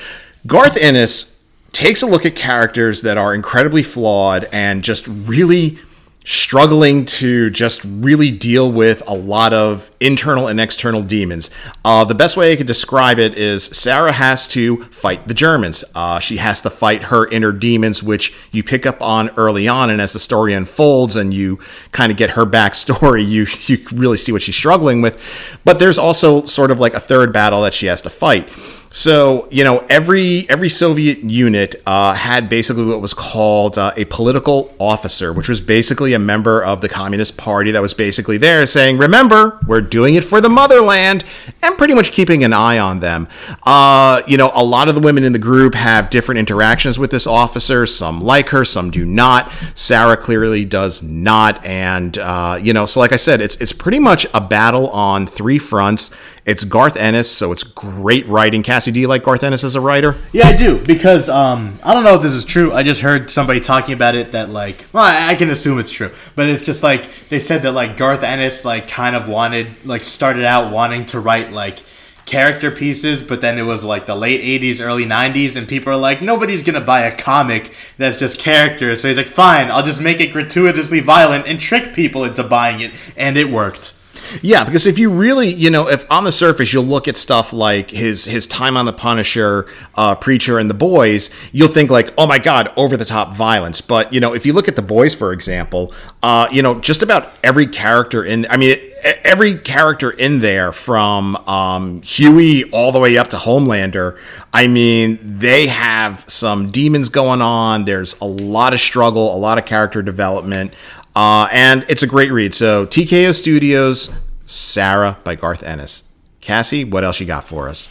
Garth 0.47 0.77
Ennis 0.77 1.43
takes 1.73 2.01
a 2.03 2.07
look 2.07 2.25
at 2.25 2.35
characters 2.35 3.03
that 3.03 3.19
are 3.19 3.35
incredibly 3.35 3.83
flawed 3.83 4.49
and 4.53 4.83
just 4.83 5.07
really 5.07 5.79
struggling 6.27 7.05
to 7.05 7.49
just 7.51 7.81
really 7.85 8.33
deal 8.33 8.71
with 8.71 9.01
a 9.09 9.15
lot 9.15 9.53
of 9.53 9.93
internal 10.01 10.49
and 10.49 10.61
external 10.61 11.01
demons. 11.01 11.51
Uh, 11.85 12.05
the 12.05 12.17
best 12.17 12.37
way 12.37 12.51
I 12.51 12.57
could 12.57 12.67
describe 12.67 13.21
it 13.21 13.39
is 13.39 13.65
Sarah 13.67 14.11
has 14.11 14.49
to 14.49 14.83
fight 14.87 15.29
the 15.29 15.35
Germans. 15.35 15.85
Uh, 15.95 16.19
she 16.19 16.39
has 16.39 16.61
to 16.63 16.71
fight 16.71 17.05
her 17.05 17.29
inner 17.29 17.53
demons, 17.53 18.03
which 18.03 18.35
you 18.51 18.65
pick 18.65 18.87
up 18.87 19.01
on 19.01 19.31
early 19.37 19.69
on, 19.69 19.89
and 19.89 20.01
as 20.01 20.13
the 20.13 20.19
story 20.19 20.53
unfolds 20.53 21.15
and 21.15 21.33
you 21.33 21.61
kind 21.93 22.11
of 22.11 22.19
get 22.19 22.31
her 22.31 22.45
backstory, 22.45 23.27
you 23.29 23.47
you 23.67 23.87
really 23.97 24.17
see 24.17 24.33
what 24.33 24.43
she's 24.43 24.57
struggling 24.57 25.03
with. 25.03 25.17
But 25.65 25.79
there's 25.79 25.99
also 25.99 26.45
sort 26.45 26.73
of 26.73 26.81
like 26.81 26.95
a 26.95 27.01
third 27.01 27.33
battle 27.33 27.63
that 27.63 27.73
she 27.73 27.87
has 27.87 28.03
to 28.03 28.11
fight. 28.11 28.49
So 28.91 29.47
you 29.51 29.63
know, 29.63 29.79
every 29.91 30.49
every 30.49 30.69
Soviet 30.69 31.19
unit 31.19 31.83
uh, 31.87 32.15
had 32.15 32.49
basically 32.49 32.85
what 32.85 33.01
was 33.01 33.15
called 33.15 33.77
uh, 33.77 33.93
a 33.97 34.07
political 34.07 34.75
officer, 34.79 35.33
which 35.33 35.49
was 35.49 35.61
basically 35.61 36.15
a 36.15 36.19
member 36.19 36.65
of 36.65 36.81
the 36.81 36.89
Communist 36.89 37.37
Party 37.37 37.71
that 37.73 37.83
was 37.83 37.93
basically 37.95 38.39
there 38.39 38.65
saying, 38.65 38.99
"Remember, 38.99 39.59
we're 39.67 39.83
doing 39.83 40.15
it 40.15 40.25
for 40.25 40.41
the 40.41 40.49
motherland," 40.49 41.25
and 41.63 41.77
pretty 41.77 41.95
much 41.95 42.13
keeping 42.13 42.43
an 42.43 42.53
eye 42.53 42.79
on 42.79 43.01
them. 43.01 43.29
Uh, 43.65 44.23
you 44.27 44.37
know, 44.37 44.51
a 44.55 44.65
lot 44.65 44.89
of 44.89 44.95
the 44.95 45.01
women 45.01 45.25
in 45.25 45.33
the 45.33 45.39
group 45.39 45.75
have 45.75 46.09
different 46.09 46.39
interactions 46.39 46.99
with 46.99 47.11
this 47.11 47.27
officer. 47.27 47.87
Some 47.87 48.23
like 48.23 48.49
her, 48.49 48.65
some 48.65 48.91
do 48.91 49.05
not. 49.05 49.53
Sarah 49.75 50.17
clearly 50.17 50.65
does 50.65 51.03
not, 51.03 51.63
and 51.65 52.17
uh, 52.19 52.59
you 52.63 52.73
know, 52.73 52.87
so 52.87 53.01
like 53.01 53.13
I 53.13 53.17
said, 53.17 53.41
it's 53.41 53.57
it's 53.57 53.73
pretty 53.73 53.99
much 53.99 54.27
a 54.33 54.41
battle 54.41 54.89
on 54.91 55.27
three 55.27 55.59
fronts. 55.59 56.11
It's 56.47 56.63
Garth 56.63 56.97
Ennis, 56.97 57.29
so 57.29 57.51
it's 57.51 57.65
great 57.65 58.25
writing. 58.29 58.63
Cassie, 58.87 58.95
do 58.95 59.01
you 59.01 59.09
like 59.09 59.25
Garth 59.25 59.43
Ennis 59.43 59.65
as 59.65 59.75
a 59.75 59.81
writer? 59.81 60.15
Yeah, 60.33 60.47
I 60.47 60.57
do 60.57 60.79
because 60.79 61.29
um, 61.29 61.77
I 61.85 61.93
don't 61.93 62.05
know 62.05 62.15
if 62.15 62.23
this 62.23 62.35
is 62.35 62.45
true. 62.45 62.73
I 62.73 62.85
just 62.85 63.01
heard 63.01 63.33
somebody 63.33 63.59
talking 63.59 63.95
about 63.95 64.15
it 64.15 64.31
that 64.31 64.49
like, 64.49 64.77
well, 64.93 65.03
I, 65.03 65.33
I 65.33 65.35
can 65.35 65.51
assume 65.51 65.81
it's 65.81 65.91
true, 65.91 66.13
but 66.37 66.49
it's 66.49 66.65
just 66.65 66.85
like 66.85 67.09
they 67.29 67.41
said 67.41 67.63
that 67.63 67.73
like 67.73 67.97
Garth 67.97 68.23
Ennis 68.23 68.65
like 68.65 68.87
kind 68.87 69.17
of 69.17 69.27
wanted 69.29 69.85
like 69.85 70.05
started 70.05 70.45
out 70.45 70.73
wanting 70.73 71.05
to 71.07 71.19
write 71.19 71.51
like 71.51 71.81
character 72.27 72.71
pieces, 72.71 73.25
but 73.25 73.41
then 73.41 73.59
it 73.59 73.63
was 73.63 73.83
like 73.83 74.07
the 74.07 74.15
late 74.15 74.41
80s, 74.41 74.81
early 74.81 75.05
90s, 75.05 75.57
and 75.57 75.67
people 75.67 75.93
are 75.93 75.97
like, 75.97 76.23
nobody's 76.23 76.63
gonna 76.63 76.81
buy 76.81 77.01
a 77.01 77.17
comic 77.17 77.75
that's 77.99 78.21
just 78.21 78.39
characters. 78.39 79.03
So 79.03 79.09
he's 79.09 79.17
like, 79.17 79.27
fine, 79.27 79.69
I'll 79.69 79.83
just 79.83 80.01
make 80.01 80.21
it 80.21 80.33
gratuitously 80.33 81.01
violent 81.01 81.49
and 81.49 81.59
trick 81.59 81.93
people 81.93 82.25
into 82.25 82.45
buying 82.45 82.81
it. 82.81 82.93
And 83.17 83.37
it 83.37 83.51
worked. 83.51 83.95
Yeah, 84.43 84.65
because 84.65 84.87
if 84.87 84.99
you 84.99 85.11
really, 85.11 85.49
you 85.49 85.71
know, 85.71 85.89
if 85.89 86.11
on 86.11 86.25
the 86.25 86.33
surface 86.33 86.73
you'll 86.73 86.85
look 86.85 87.09
at 87.09 87.17
stuff 87.17 87.53
like 87.53 87.91
his 87.91 88.25
his 88.25 88.47
time 88.47 88.77
on 88.77 88.87
the 88.87 88.93
Punisher, 88.93 89.67
uh, 89.95 90.15
Preacher, 90.15 90.59
and 90.59 90.69
the 90.71 90.75
Boys, 90.75 91.31
you'll 91.53 91.69
think 91.69 91.91
like, 91.91 92.13
oh 92.19 92.27
my 92.27 92.39
god, 92.39 92.73
over 92.77 92.97
the 92.97 93.05
top 93.05 93.35
violence. 93.35 93.81
But 93.81 94.13
you 94.13 94.21
know, 94.21 94.35
if 94.35 94.47
you 94.47 94.53
look 94.53 94.69
at 94.69 94.77
the 94.77 94.83
Boys, 94.83 95.15
for 95.15 95.33
example, 95.33 95.93
uh, 96.23 96.49
you 96.51 96.63
know, 96.63 96.81
just 96.81 97.03
about 97.03 97.33
every 97.43 97.67
character 97.67 98.25
in, 98.25 98.47
I 98.51 98.57
mean, 98.57 98.77
every 99.25 99.55
character 99.55 100.11
in 100.11 100.41
there, 100.41 100.73
from 100.73 101.37
um, 101.49 102.03
Hughie 102.03 102.65
all 102.71 102.93
the 102.93 103.01
way 103.01 103.17
up 103.17 103.29
to 103.29 103.37
Homelander, 103.37 104.19
I 104.53 104.67
mean, 104.67 105.19
they 105.23 105.67
have 105.67 106.25
some 106.29 106.71
demons 106.71 107.09
going 107.09 107.43
on. 107.43 107.85
There's 107.85 108.19
a 108.21 108.25
lot 108.25 108.73
of 108.73 108.81
struggle, 108.81 109.35
a 109.35 109.39
lot 109.39 109.59
of 109.59 109.67
character 109.67 110.03
development. 110.03 110.73
Uh, 111.17 111.49
and 111.51 111.87
it's 111.89 112.03
a 112.03 112.07
great 112.07 112.31
read. 112.31 112.53
So 112.53 112.85
TKO 112.85 113.35
Studios, 113.35 114.15
Sarah 114.45 115.17
by 115.25 115.35
Garth 115.35 115.63
Ennis. 115.63 116.13
Cassie, 116.43 116.85
what 116.85 117.05
else 117.05 117.19
you 117.19 117.27
got 117.27 117.49
for 117.49 117.71
us? 117.71 117.89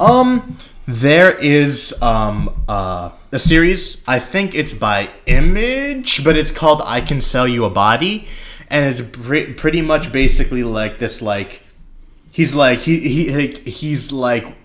Um, 0.00 0.56
there 0.86 1.30
is 1.38 2.00
um 2.02 2.64
uh, 2.66 3.10
a 3.30 3.38
series. 3.38 4.02
I 4.08 4.18
think 4.18 4.54
it's 4.54 4.72
by 4.72 5.10
Image, 5.26 6.24
but 6.24 6.34
it's 6.34 6.50
called 6.50 6.80
"I 6.84 7.02
Can 7.02 7.20
Sell 7.20 7.46
You 7.46 7.66
a 7.66 7.70
Body," 7.70 8.26
and 8.70 8.90
it's 8.90 9.02
pre- 9.02 9.52
pretty 9.52 9.82
much 9.82 10.10
basically 10.10 10.64
like 10.64 10.98
this. 10.98 11.20
Like 11.20 11.64
he's 12.32 12.54
like 12.54 12.78
he 12.78 13.00
he 13.00 13.48
he's 13.70 14.12
like 14.12 14.56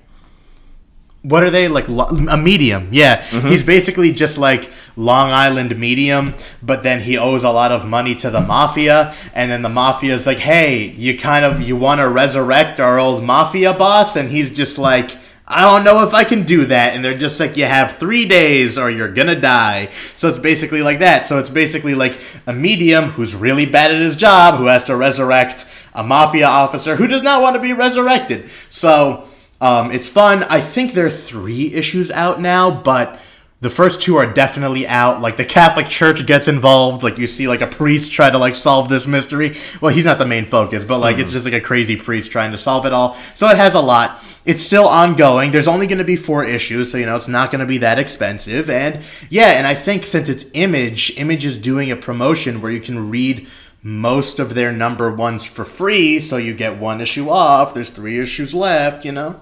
what 1.28 1.44
are 1.44 1.50
they 1.50 1.68
like 1.68 1.88
a 1.88 2.38
medium 2.38 2.88
yeah 2.92 3.22
mm-hmm. 3.24 3.48
he's 3.48 3.64
basically 3.64 4.12
just 4.12 4.38
like 4.38 4.72
long 4.96 5.30
island 5.32 5.78
medium 5.78 6.34
but 6.64 6.84
then 6.84 7.02
he 7.02 7.18
owes 7.18 7.44
a 7.44 7.50
lot 7.50 7.72
of 7.72 7.86
money 7.86 8.16
to 8.16 8.30
the 8.30 8.40
mafia 8.40 9.14
and 9.34 9.52
then 9.52 9.62
the 9.62 9.70
mafia 9.70 10.14
is 10.14 10.26
like 10.26 10.40
hey 10.40 10.86
you 10.92 11.18
kind 11.18 11.44
of 11.44 11.62
you 11.62 11.76
want 11.76 12.00
to 12.00 12.08
resurrect 12.08 12.80
our 12.80 12.98
old 12.98 13.24
mafia 13.24 13.74
boss 13.74 14.16
and 14.16 14.30
he's 14.30 14.54
just 14.54 14.78
like 14.78 15.12
I 15.50 15.62
don't 15.62 15.86
know 15.86 16.06
if 16.06 16.14
I 16.14 16.26
can 16.26 16.44
do 16.44 16.66
that. 16.66 16.94
And 16.94 17.06
they're 17.06 17.18
just 17.18 17.40
like, 17.40 17.56
you 17.56 17.64
have 17.64 17.96
three 17.96 18.26
days 18.26 18.78
or 18.78 18.92
you're 18.92 19.14
gonna 19.14 19.40
die. 19.40 19.88
So 20.18 20.28
it's 20.28 20.40
basically 20.40 20.82
like 20.82 21.00
that. 21.00 21.26
So 21.26 21.40
it's 21.40 21.50
basically 21.50 21.96
like 21.96 22.20
a 22.46 22.52
medium 22.52 23.12
who's 23.12 23.34
really 23.34 23.66
bad 23.66 23.96
at 23.96 24.02
his 24.02 24.18
job, 24.18 24.56
who 24.60 24.66
has 24.66 24.84
to 24.86 24.96
resurrect 24.98 25.66
a 25.94 26.04
mafia 26.04 26.48
officer 26.48 26.98
who 26.98 27.08
does 27.08 27.24
not 27.24 27.42
want 27.42 27.56
to 27.56 27.62
be 27.62 27.72
resurrected. 27.72 28.50
So 28.70 29.30
um, 29.60 29.92
it's 29.92 30.08
fun. 30.08 30.44
I 30.44 30.62
think 30.62 30.94
there 30.94 31.06
are 31.06 31.12
three 31.12 31.74
issues 31.74 32.12
out 32.12 32.40
now, 32.40 32.70
but 32.70 33.20
the 33.60 33.70
first 33.70 34.02
two 34.02 34.16
are 34.18 34.32
definitely 34.32 34.88
out. 34.88 35.20
Like 35.20 35.38
the 35.38 35.46
Catholic 35.46 35.88
Church 35.88 36.26
gets 36.28 36.48
involved. 36.48 37.02
Like 37.02 37.18
you 37.18 37.26
see, 37.26 37.48
like 37.48 37.62
a 37.62 37.68
priest 37.68 38.12
try 38.12 38.30
to 38.30 38.38
like 38.38 38.54
solve 38.54 38.88
this 38.88 39.08
mystery. 39.08 39.58
Well, 39.82 39.94
he's 39.94 40.06
not 40.06 40.20
the 40.20 40.28
main 40.28 40.46
focus, 40.46 40.84
but 40.84 41.00
like 41.00 41.18
mm. 41.18 41.22
it's 41.22 41.32
hmm. 41.32 41.36
just 41.36 41.46
like 41.46 41.56
a 41.56 41.62
crazy 41.62 41.96
priest 41.96 42.32
trying 42.32 42.52
to 42.52 42.58
solve 42.58 42.86
it 42.86 42.94
all. 42.94 43.18
So 43.34 43.50
it 43.50 43.58
has 43.58 43.74
a 43.74 43.82
lot. 43.82 44.24
It's 44.46 44.62
still 44.62 44.88
ongoing. 44.88 45.52
There's 45.52 45.68
only 45.68 45.88
going 45.88 45.98
to 45.98 46.06
be 46.06 46.16
four 46.16 46.46
issues, 46.46 46.92
so 46.92 46.98
you 46.98 47.08
know 47.08 47.16
it's 47.16 47.28
not 47.28 47.52
going 47.52 47.60
to 47.62 47.66
be 47.66 47.80
that 47.80 47.98
expensive. 47.98 48.70
And 48.70 49.04
yeah, 49.30 49.54
and 49.58 49.66
I 49.66 49.74
think 49.74 50.04
since 50.04 50.30
it's 50.30 50.46
Image, 50.54 51.18
Image 51.18 51.46
is 51.46 51.58
doing 51.58 51.90
a 51.90 51.96
promotion 51.96 52.62
where 52.62 52.72
you 52.72 52.80
can 52.80 53.10
read 53.10 53.48
most 53.82 54.38
of 54.38 54.54
their 54.54 54.72
number 54.72 55.12
ones 55.12 55.46
for 55.46 55.66
free, 55.66 56.20
so 56.20 56.38
you 56.38 56.54
get 56.54 56.78
one 56.78 57.02
issue 57.02 57.30
off. 57.30 57.74
There's 57.74 57.90
three 57.90 58.20
issues 58.20 58.54
left, 58.54 59.04
you 59.04 59.12
know. 59.12 59.42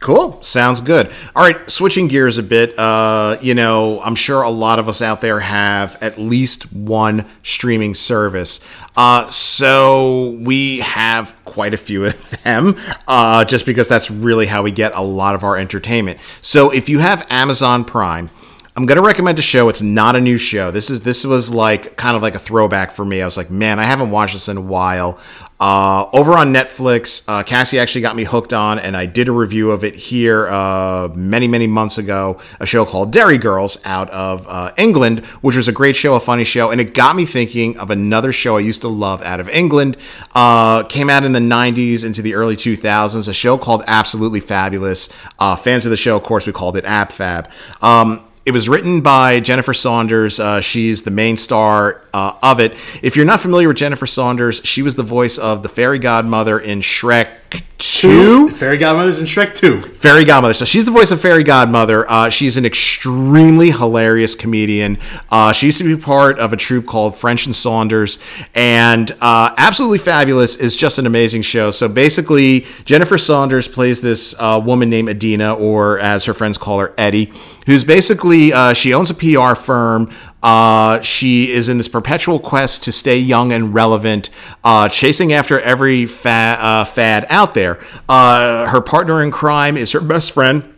Cool. 0.00 0.40
Sounds 0.42 0.80
good. 0.80 1.10
All 1.34 1.42
right, 1.42 1.68
switching 1.70 2.06
gears 2.06 2.36
a 2.36 2.42
bit. 2.42 2.78
Uh, 2.78 3.38
you 3.40 3.54
know, 3.54 4.00
I'm 4.02 4.14
sure 4.14 4.42
a 4.42 4.50
lot 4.50 4.78
of 4.78 4.88
us 4.88 5.00
out 5.00 5.20
there 5.20 5.40
have 5.40 6.00
at 6.02 6.18
least 6.18 6.72
one 6.72 7.26
streaming 7.42 7.94
service. 7.94 8.60
Uh, 8.94 9.26
so 9.28 10.36
we 10.40 10.80
have 10.80 11.34
quite 11.44 11.72
a 11.72 11.78
few 11.78 12.04
of 12.06 12.42
them, 12.42 12.76
uh, 13.08 13.44
just 13.46 13.64
because 13.64 13.88
that's 13.88 14.10
really 14.10 14.46
how 14.46 14.62
we 14.62 14.70
get 14.70 14.94
a 14.94 15.02
lot 15.02 15.34
of 15.34 15.42
our 15.42 15.56
entertainment. 15.56 16.18
So 16.42 16.70
if 16.70 16.88
you 16.88 16.98
have 16.98 17.26
Amazon 17.30 17.84
Prime, 17.84 18.30
I'm 18.76 18.84
gonna 18.84 19.00
recommend 19.00 19.38
a 19.38 19.42
show. 19.42 19.70
It's 19.70 19.80
not 19.80 20.16
a 20.16 20.20
new 20.20 20.36
show. 20.36 20.70
This 20.70 20.90
is 20.90 21.00
this 21.00 21.24
was 21.24 21.50
like 21.50 21.96
kind 21.96 22.14
of 22.14 22.20
like 22.20 22.34
a 22.34 22.38
throwback 22.38 22.92
for 22.92 23.06
me. 23.06 23.22
I 23.22 23.24
was 23.24 23.38
like, 23.38 23.50
man, 23.50 23.78
I 23.78 23.84
haven't 23.84 24.10
watched 24.10 24.34
this 24.34 24.50
in 24.50 24.58
a 24.58 24.60
while. 24.60 25.18
Uh, 25.58 26.08
over 26.12 26.34
on 26.34 26.52
Netflix, 26.52 27.24
uh, 27.28 27.42
Cassie 27.42 27.78
actually 27.78 28.02
got 28.02 28.14
me 28.14 28.24
hooked 28.24 28.52
on, 28.52 28.78
and 28.78 28.96
I 28.96 29.06
did 29.06 29.28
a 29.28 29.32
review 29.32 29.70
of 29.70 29.84
it 29.84 29.94
here 29.94 30.48
uh, 30.48 31.08
many, 31.14 31.48
many 31.48 31.66
months 31.66 31.96
ago. 31.96 32.38
A 32.60 32.66
show 32.66 32.84
called 32.84 33.10
Derry 33.10 33.38
Girls 33.38 33.84
out 33.86 34.10
of 34.10 34.46
uh, 34.48 34.72
England, 34.76 35.24
which 35.40 35.56
was 35.56 35.66
a 35.66 35.72
great 35.72 35.96
show, 35.96 36.14
a 36.14 36.20
funny 36.20 36.44
show, 36.44 36.70
and 36.70 36.80
it 36.80 36.92
got 36.92 37.16
me 37.16 37.24
thinking 37.24 37.78
of 37.78 37.90
another 37.90 38.32
show 38.32 38.58
I 38.58 38.60
used 38.60 38.82
to 38.82 38.88
love 38.88 39.22
out 39.22 39.40
of 39.40 39.48
England. 39.48 39.96
Uh, 40.34 40.82
came 40.82 41.08
out 41.08 41.24
in 41.24 41.32
the 41.32 41.40
90s 41.40 42.04
into 42.04 42.20
the 42.20 42.34
early 42.34 42.56
2000s, 42.56 43.26
a 43.26 43.32
show 43.32 43.56
called 43.56 43.82
Absolutely 43.86 44.40
Fabulous. 44.40 45.08
Uh, 45.38 45.56
fans 45.56 45.86
of 45.86 45.90
the 45.90 45.96
show, 45.96 46.16
of 46.16 46.22
course, 46.22 46.46
we 46.46 46.52
called 46.52 46.76
it 46.76 46.84
AbFab. 46.84 47.48
Um, 47.80 48.25
it 48.46 48.52
was 48.52 48.68
written 48.68 49.00
by 49.00 49.40
Jennifer 49.40 49.74
Saunders. 49.74 50.38
Uh, 50.38 50.60
she's 50.60 51.02
the 51.02 51.10
main 51.10 51.36
star 51.36 52.00
uh, 52.14 52.34
of 52.40 52.60
it. 52.60 52.76
If 53.02 53.16
you're 53.16 53.24
not 53.24 53.40
familiar 53.40 53.66
with 53.66 53.76
Jennifer 53.76 54.06
Saunders, 54.06 54.60
she 54.64 54.82
was 54.82 54.94
the 54.94 55.02
voice 55.02 55.36
of 55.36 55.64
the 55.64 55.68
fairy 55.68 55.98
godmother 55.98 56.56
in 56.60 56.80
Shrek 56.80 57.45
Two. 57.78 58.48
Fairy 58.50 58.78
Godmother's 58.78 59.20
in 59.20 59.26
Shrek 59.26 59.54
Two. 59.54 59.80
Fairy 59.80 60.24
Godmother. 60.24 60.54
So 60.54 60.64
she's 60.64 60.86
the 60.86 60.90
voice 60.90 61.10
of 61.10 61.20
Fairy 61.20 61.44
Godmother. 61.44 62.10
Uh, 62.10 62.30
she's 62.30 62.56
an 62.56 62.64
extremely 62.64 63.70
hilarious 63.70 64.34
comedian. 64.34 64.98
Uh, 65.30 65.52
she 65.52 65.66
used 65.66 65.78
to 65.78 65.84
be 65.84 66.00
part 66.00 66.38
of 66.38 66.52
a 66.52 66.56
troupe 66.56 66.86
called 66.86 67.16
French 67.16 67.44
and 67.44 67.54
Saunders, 67.54 68.18
and 68.54 69.10
uh, 69.20 69.54
absolutely 69.58 69.98
fabulous 69.98 70.56
is 70.56 70.74
just 70.74 70.98
an 70.98 71.06
amazing 71.06 71.42
show. 71.42 71.70
So 71.70 71.86
basically, 71.86 72.66
Jennifer 72.86 73.18
Saunders 73.18 73.68
plays 73.68 74.00
this 74.00 74.34
uh, 74.38 74.60
woman 74.64 74.88
named 74.88 75.10
Edina, 75.10 75.54
or 75.54 75.98
as 75.98 76.24
her 76.24 76.34
friends 76.34 76.56
call 76.56 76.78
her, 76.80 76.94
Eddie, 76.96 77.30
who's 77.66 77.84
basically 77.84 78.54
uh, 78.54 78.72
she 78.72 78.94
owns 78.94 79.10
a 79.10 79.14
PR 79.14 79.54
firm. 79.54 80.10
Uh, 80.46 81.00
she 81.00 81.50
is 81.50 81.68
in 81.68 81.76
this 81.76 81.88
perpetual 81.88 82.38
quest 82.38 82.84
to 82.84 82.92
stay 82.92 83.18
young 83.18 83.52
and 83.52 83.74
relevant, 83.74 84.30
uh, 84.62 84.88
chasing 84.88 85.32
after 85.32 85.58
every 85.58 86.06
fa- 86.06 86.56
uh, 86.60 86.84
fad 86.84 87.26
out 87.30 87.54
there. 87.54 87.80
Uh, 88.08 88.68
her 88.68 88.80
partner 88.80 89.20
in 89.24 89.32
crime 89.32 89.76
is 89.76 89.90
her 89.90 90.00
best 90.00 90.30
friend, 90.30 90.72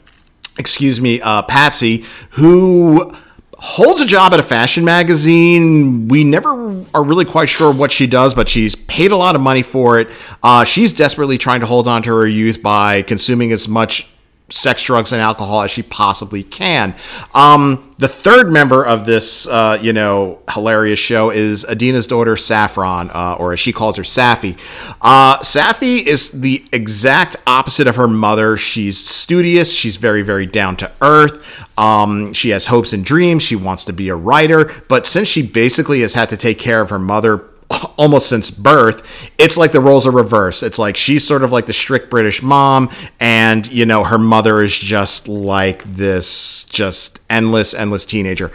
excuse 0.58 1.02
me, 1.02 1.20
uh, 1.20 1.42
Patsy, 1.42 2.06
who 2.30 3.14
holds 3.58 4.00
a 4.00 4.06
job 4.06 4.32
at 4.32 4.40
a 4.40 4.42
fashion 4.42 4.86
magazine. 4.86 6.08
We 6.08 6.24
never 6.24 6.50
are 6.94 7.02
really 7.02 7.26
quite 7.26 7.50
sure 7.50 7.70
what 7.70 7.92
she 7.92 8.06
does, 8.06 8.32
but 8.32 8.48
she's 8.48 8.74
paid 8.74 9.12
a 9.12 9.16
lot 9.16 9.34
of 9.34 9.42
money 9.42 9.62
for 9.62 10.00
it. 10.00 10.10
Uh, 10.42 10.64
she's 10.64 10.94
desperately 10.94 11.36
trying 11.36 11.60
to 11.60 11.66
hold 11.66 11.86
on 11.86 12.02
to 12.04 12.10
her 12.16 12.26
youth 12.26 12.62
by 12.62 13.02
consuming 13.02 13.52
as 13.52 13.68
much 13.68 14.10
sex, 14.50 14.82
drugs, 14.82 15.12
and 15.12 15.20
alcohol 15.20 15.62
as 15.62 15.70
she 15.70 15.82
possibly 15.82 16.42
can. 16.42 16.94
Um, 17.34 17.94
the 17.98 18.08
third 18.08 18.50
member 18.50 18.84
of 18.84 19.04
this, 19.04 19.46
uh, 19.46 19.78
you 19.82 19.92
know, 19.92 20.38
hilarious 20.50 20.98
show 20.98 21.30
is 21.30 21.64
Edina's 21.64 22.06
daughter 22.06 22.36
Saffron, 22.36 23.10
uh, 23.10 23.36
or 23.38 23.52
as 23.52 23.60
she 23.60 23.72
calls 23.72 23.96
her, 23.96 24.04
Saffy. 24.04 24.56
Uh, 25.02 25.38
Saffy 25.42 25.96
is 25.96 26.32
the 26.32 26.64
exact 26.72 27.36
opposite 27.46 27.86
of 27.86 27.96
her 27.96 28.08
mother. 28.08 28.56
She's 28.56 28.98
studious. 28.98 29.72
She's 29.72 29.96
very, 29.96 30.22
very 30.22 30.46
down 30.46 30.76
to 30.78 30.90
earth. 31.02 31.44
Um, 31.78 32.32
she 32.32 32.50
has 32.50 32.66
hopes 32.66 32.92
and 32.92 33.04
dreams. 33.04 33.42
She 33.42 33.56
wants 33.56 33.84
to 33.84 33.92
be 33.92 34.08
a 34.08 34.16
writer, 34.16 34.70
but 34.88 35.06
since 35.06 35.28
she 35.28 35.42
basically 35.42 36.00
has 36.00 36.14
had 36.14 36.28
to 36.30 36.36
take 36.36 36.58
care 36.58 36.80
of 36.80 36.90
her 36.90 36.98
mother 36.98 37.44
almost 37.96 38.28
since 38.28 38.50
birth, 38.50 39.30
it's 39.38 39.56
like 39.56 39.72
the 39.72 39.80
roles 39.80 40.06
are 40.06 40.10
reversed. 40.10 40.62
It's 40.62 40.78
like 40.78 40.96
she's 40.96 41.26
sort 41.26 41.42
of 41.42 41.52
like 41.52 41.66
the 41.66 41.72
strict 41.72 42.10
British 42.10 42.42
mom, 42.42 42.90
and 43.20 43.70
you 43.70 43.86
know 43.86 44.04
her 44.04 44.18
mother 44.18 44.62
is 44.62 44.76
just 44.76 45.28
like 45.28 45.82
this, 45.84 46.64
just 46.64 47.20
endless, 47.28 47.74
endless 47.74 48.04
teenager. 48.04 48.50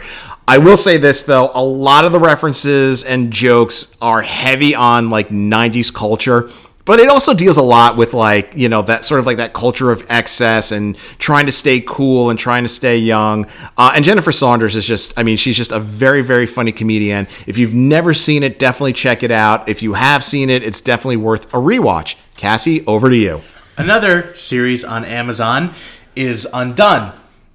I 0.46 0.58
will 0.58 0.76
say 0.76 0.98
this 0.98 1.22
though, 1.22 1.50
a 1.54 1.64
lot 1.64 2.04
of 2.04 2.12
the 2.12 2.20
references 2.20 3.02
and 3.02 3.32
jokes 3.32 3.96
are 4.02 4.20
heavy 4.20 4.74
on 4.74 5.08
like 5.08 5.30
90s 5.30 5.92
culture 5.92 6.50
but 6.84 7.00
it 7.00 7.08
also 7.08 7.32
deals 7.32 7.56
a 7.56 7.62
lot 7.62 7.96
with 7.96 8.14
like 8.14 8.52
you 8.54 8.68
know 8.68 8.82
that 8.82 9.04
sort 9.04 9.20
of 9.20 9.26
like 9.26 9.38
that 9.38 9.52
culture 9.52 9.90
of 9.90 10.04
excess 10.08 10.72
and 10.72 10.96
trying 11.18 11.46
to 11.46 11.52
stay 11.52 11.80
cool 11.80 12.30
and 12.30 12.38
trying 12.38 12.62
to 12.62 12.68
stay 12.68 12.98
young. 12.98 13.46
Uh, 13.76 13.92
and 13.94 14.04
jennifer 14.04 14.32
saunders 14.32 14.76
is 14.76 14.84
just 14.84 15.16
i 15.18 15.22
mean 15.22 15.36
she's 15.36 15.56
just 15.56 15.72
a 15.72 15.80
very 15.80 16.22
very 16.22 16.46
funny 16.46 16.72
comedian. 16.72 17.26
If 17.46 17.58
you've 17.58 17.74
never 17.74 18.14
seen 18.14 18.42
it 18.42 18.58
definitely 18.58 18.92
check 18.92 19.22
it 19.22 19.30
out. 19.30 19.68
If 19.68 19.82
you 19.82 19.94
have 19.94 20.22
seen 20.22 20.50
it 20.50 20.62
it's 20.62 20.80
definitely 20.80 21.18
worth 21.18 21.46
a 21.54 21.58
rewatch. 21.58 22.16
Cassie 22.36 22.84
over 22.86 23.08
to 23.08 23.16
you. 23.16 23.40
Another 23.76 24.34
series 24.34 24.84
on 24.84 25.04
amazon 25.04 25.72
is 26.14 26.46
undone 26.52 27.12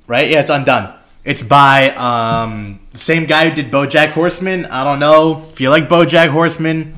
right? 0.08 0.30
Yeah 0.30 0.42
it's 0.42 0.50
undone. 0.50 0.96
It's 1.26 1.44
by 1.44 1.92
um, 1.92 2.80
the 2.92 2.98
same 2.98 3.26
guy 3.26 3.50
who 3.50 3.56
did 3.56 3.72
bojack 3.72 4.12
horseman. 4.12 4.66
I 4.66 4.86
don't 4.86 5.00
know. 5.00 5.46
If 5.52 5.60
you 5.60 5.70
like 5.70 5.90
bojack 5.90 6.30
horseman 6.30 6.98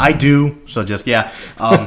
I 0.00 0.12
do. 0.12 0.56
So 0.66 0.82
just 0.82 1.06
yeah, 1.06 1.32
um, 1.58 1.84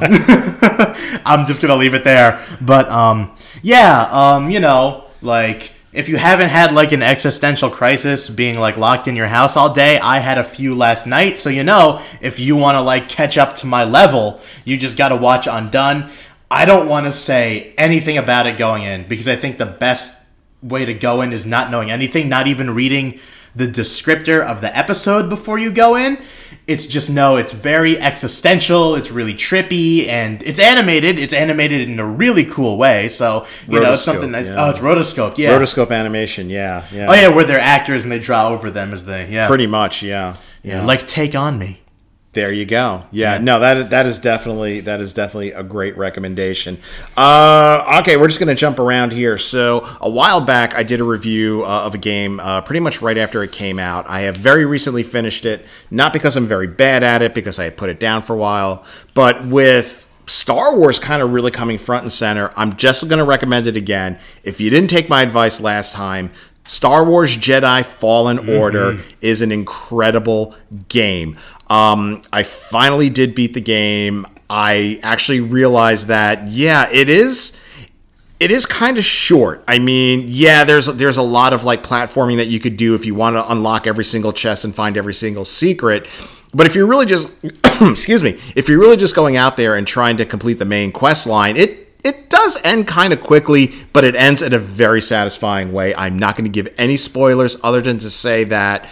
I'm 1.26 1.46
just 1.46 1.60
gonna 1.60 1.76
leave 1.76 1.94
it 1.94 2.04
there. 2.04 2.40
But 2.60 2.88
um, 2.88 3.36
yeah, 3.62 4.08
um, 4.10 4.50
you 4.50 4.60
know, 4.60 5.04
like 5.20 5.72
if 5.92 6.08
you 6.08 6.16
haven't 6.16 6.48
had 6.48 6.72
like 6.72 6.92
an 6.92 7.02
existential 7.02 7.70
crisis 7.70 8.28
being 8.28 8.58
like 8.58 8.76
locked 8.76 9.08
in 9.08 9.16
your 9.16 9.26
house 9.26 9.56
all 9.56 9.72
day, 9.72 9.98
I 9.98 10.20
had 10.20 10.38
a 10.38 10.44
few 10.44 10.76
last 10.76 11.06
night. 11.06 11.38
So 11.38 11.50
you 11.50 11.64
know, 11.64 12.00
if 12.20 12.38
you 12.38 12.54
want 12.56 12.76
to 12.76 12.80
like 12.80 13.08
catch 13.08 13.36
up 13.36 13.56
to 13.56 13.66
my 13.66 13.82
level, 13.82 14.40
you 14.64 14.76
just 14.76 14.96
got 14.96 15.08
to 15.08 15.16
watch 15.16 15.48
Undone. 15.48 16.10
I 16.50 16.66
don't 16.66 16.88
want 16.88 17.06
to 17.06 17.12
say 17.12 17.74
anything 17.76 18.16
about 18.16 18.46
it 18.46 18.56
going 18.56 18.84
in 18.84 19.08
because 19.08 19.26
I 19.26 19.34
think 19.34 19.58
the 19.58 19.66
best 19.66 20.22
way 20.62 20.84
to 20.84 20.94
go 20.94 21.20
in 21.20 21.32
is 21.32 21.44
not 21.44 21.70
knowing 21.70 21.90
anything, 21.90 22.28
not 22.28 22.46
even 22.46 22.70
reading 22.70 23.18
the 23.54 23.66
descriptor 23.66 24.44
of 24.44 24.60
the 24.60 24.76
episode 24.76 25.28
before 25.28 25.58
you 25.58 25.70
go 25.70 25.96
in. 25.96 26.18
It's 26.66 26.86
just 26.86 27.10
no, 27.10 27.36
it's 27.36 27.52
very 27.52 27.98
existential, 27.98 28.94
it's 28.94 29.10
really 29.10 29.34
trippy, 29.34 30.08
and 30.08 30.42
it's 30.42 30.58
animated. 30.58 31.18
It's 31.18 31.34
animated 31.34 31.90
in 31.90 31.98
a 31.98 32.06
really 32.06 32.46
cool 32.46 32.78
way. 32.78 33.08
So, 33.08 33.46
you 33.68 33.80
know, 33.80 33.92
it's 33.92 34.02
something 34.02 34.32
that's 34.32 34.48
yeah. 34.48 34.64
oh, 34.64 34.70
it's 34.70 34.80
rotoscoped, 34.80 35.36
yeah. 35.36 35.50
Rotoscope 35.50 35.90
animation, 35.90 36.48
yeah, 36.48 36.86
yeah. 36.90 37.10
oh 37.10 37.14
yeah, 37.14 37.28
where 37.28 37.44
they're 37.44 37.60
actors 37.60 38.04
and 38.04 38.10
they 38.10 38.18
draw 38.18 38.48
over 38.48 38.70
them 38.70 38.92
as 38.92 39.04
they 39.04 39.28
yeah. 39.28 39.46
Pretty 39.46 39.66
much, 39.66 40.02
yeah. 40.02 40.36
yeah. 40.62 40.84
Like 40.84 41.06
take 41.06 41.34
on 41.34 41.58
me. 41.58 41.80
There 42.34 42.52
you 42.52 42.66
go. 42.66 43.04
Yeah, 43.12 43.38
no, 43.38 43.60
that 43.60 43.90
that 43.90 44.06
is 44.06 44.18
definitely 44.18 44.80
that 44.80 45.00
is 45.00 45.12
definitely 45.12 45.52
a 45.52 45.62
great 45.62 45.96
recommendation. 45.96 46.78
Uh, 47.16 48.00
okay, 48.00 48.16
we're 48.16 48.26
just 48.26 48.40
gonna 48.40 48.56
jump 48.56 48.80
around 48.80 49.12
here. 49.12 49.38
So 49.38 49.88
a 50.00 50.10
while 50.10 50.40
back, 50.40 50.74
I 50.74 50.82
did 50.82 51.00
a 51.00 51.04
review 51.04 51.64
uh, 51.64 51.84
of 51.84 51.94
a 51.94 51.98
game, 51.98 52.40
uh, 52.40 52.60
pretty 52.62 52.80
much 52.80 53.00
right 53.00 53.16
after 53.16 53.42
it 53.44 53.52
came 53.52 53.78
out. 53.78 54.08
I 54.08 54.22
have 54.22 54.36
very 54.36 54.66
recently 54.66 55.04
finished 55.04 55.46
it, 55.46 55.64
not 55.92 56.12
because 56.12 56.36
I'm 56.36 56.46
very 56.46 56.66
bad 56.66 57.04
at 57.04 57.22
it, 57.22 57.34
because 57.34 57.60
I 57.60 57.70
put 57.70 57.88
it 57.88 58.00
down 58.00 58.22
for 58.22 58.34
a 58.34 58.38
while, 58.38 58.84
but 59.14 59.46
with 59.46 60.04
Star 60.26 60.76
Wars 60.76 60.98
kind 60.98 61.22
of 61.22 61.32
really 61.32 61.50
coming 61.50 61.78
front 61.78 62.02
and 62.02 62.12
center, 62.12 62.52
I'm 62.56 62.76
just 62.76 63.06
going 63.08 63.18
to 63.18 63.24
recommend 63.24 63.66
it 63.66 63.76
again. 63.76 64.18
If 64.42 64.60
you 64.60 64.70
didn't 64.70 64.90
take 64.90 65.08
my 65.08 65.22
advice 65.22 65.60
last 65.60 65.92
time, 65.92 66.30
Star 66.66 67.04
Wars 67.04 67.36
Jedi 67.36 67.84
Fallen 67.84 68.48
Order 68.56 68.98
is 69.20 69.42
an 69.42 69.52
incredible 69.52 70.54
game. 70.88 71.36
Um, 71.68 72.22
I 72.32 72.42
finally 72.42 73.10
did 73.10 73.34
beat 73.34 73.54
the 73.54 73.60
game. 73.60 74.26
I 74.50 75.00
actually 75.02 75.40
realized 75.40 76.08
that, 76.08 76.48
yeah, 76.48 76.88
it 76.90 77.08
is 77.08 77.60
it 78.40 78.50
is 78.50 78.66
kind 78.66 78.98
of 78.98 79.04
short. 79.04 79.64
I 79.66 79.78
mean, 79.78 80.26
yeah, 80.28 80.64
there's 80.64 80.86
there's 80.86 81.16
a 81.16 81.22
lot 81.22 81.52
of 81.52 81.64
like 81.64 81.82
platforming 81.82 82.36
that 82.36 82.46
you 82.46 82.60
could 82.60 82.76
do 82.76 82.94
if 82.94 83.06
you 83.06 83.14
want 83.14 83.36
to 83.36 83.50
unlock 83.50 83.86
every 83.86 84.04
single 84.04 84.32
chest 84.32 84.64
and 84.64 84.74
find 84.74 84.96
every 84.96 85.14
single 85.14 85.44
secret. 85.44 86.06
But 86.52 86.66
if 86.66 86.74
you're 86.74 86.86
really 86.86 87.06
just 87.06 87.30
excuse 87.80 88.22
me, 88.22 88.38
if 88.54 88.68
you're 88.68 88.78
really 88.78 88.96
just 88.96 89.14
going 89.14 89.36
out 89.36 89.56
there 89.56 89.76
and 89.76 89.86
trying 89.86 90.16
to 90.18 90.26
complete 90.26 90.58
the 90.58 90.64
main 90.64 90.92
quest 90.92 91.26
line, 91.26 91.56
it 91.56 91.84
it 92.04 92.28
does 92.28 92.60
end 92.64 92.86
kind 92.86 93.12
of 93.12 93.22
quickly, 93.22 93.72
but 93.94 94.04
it 94.04 94.14
ends 94.14 94.42
in 94.42 94.52
a 94.52 94.58
very 94.58 95.00
satisfying 95.00 95.72
way. 95.72 95.94
I'm 95.94 96.18
not 96.18 96.36
going 96.36 96.44
to 96.44 96.50
give 96.50 96.72
any 96.76 96.98
spoilers 96.98 97.56
other 97.64 97.80
than 97.80 97.98
to 98.00 98.10
say 98.10 98.44
that 98.44 98.86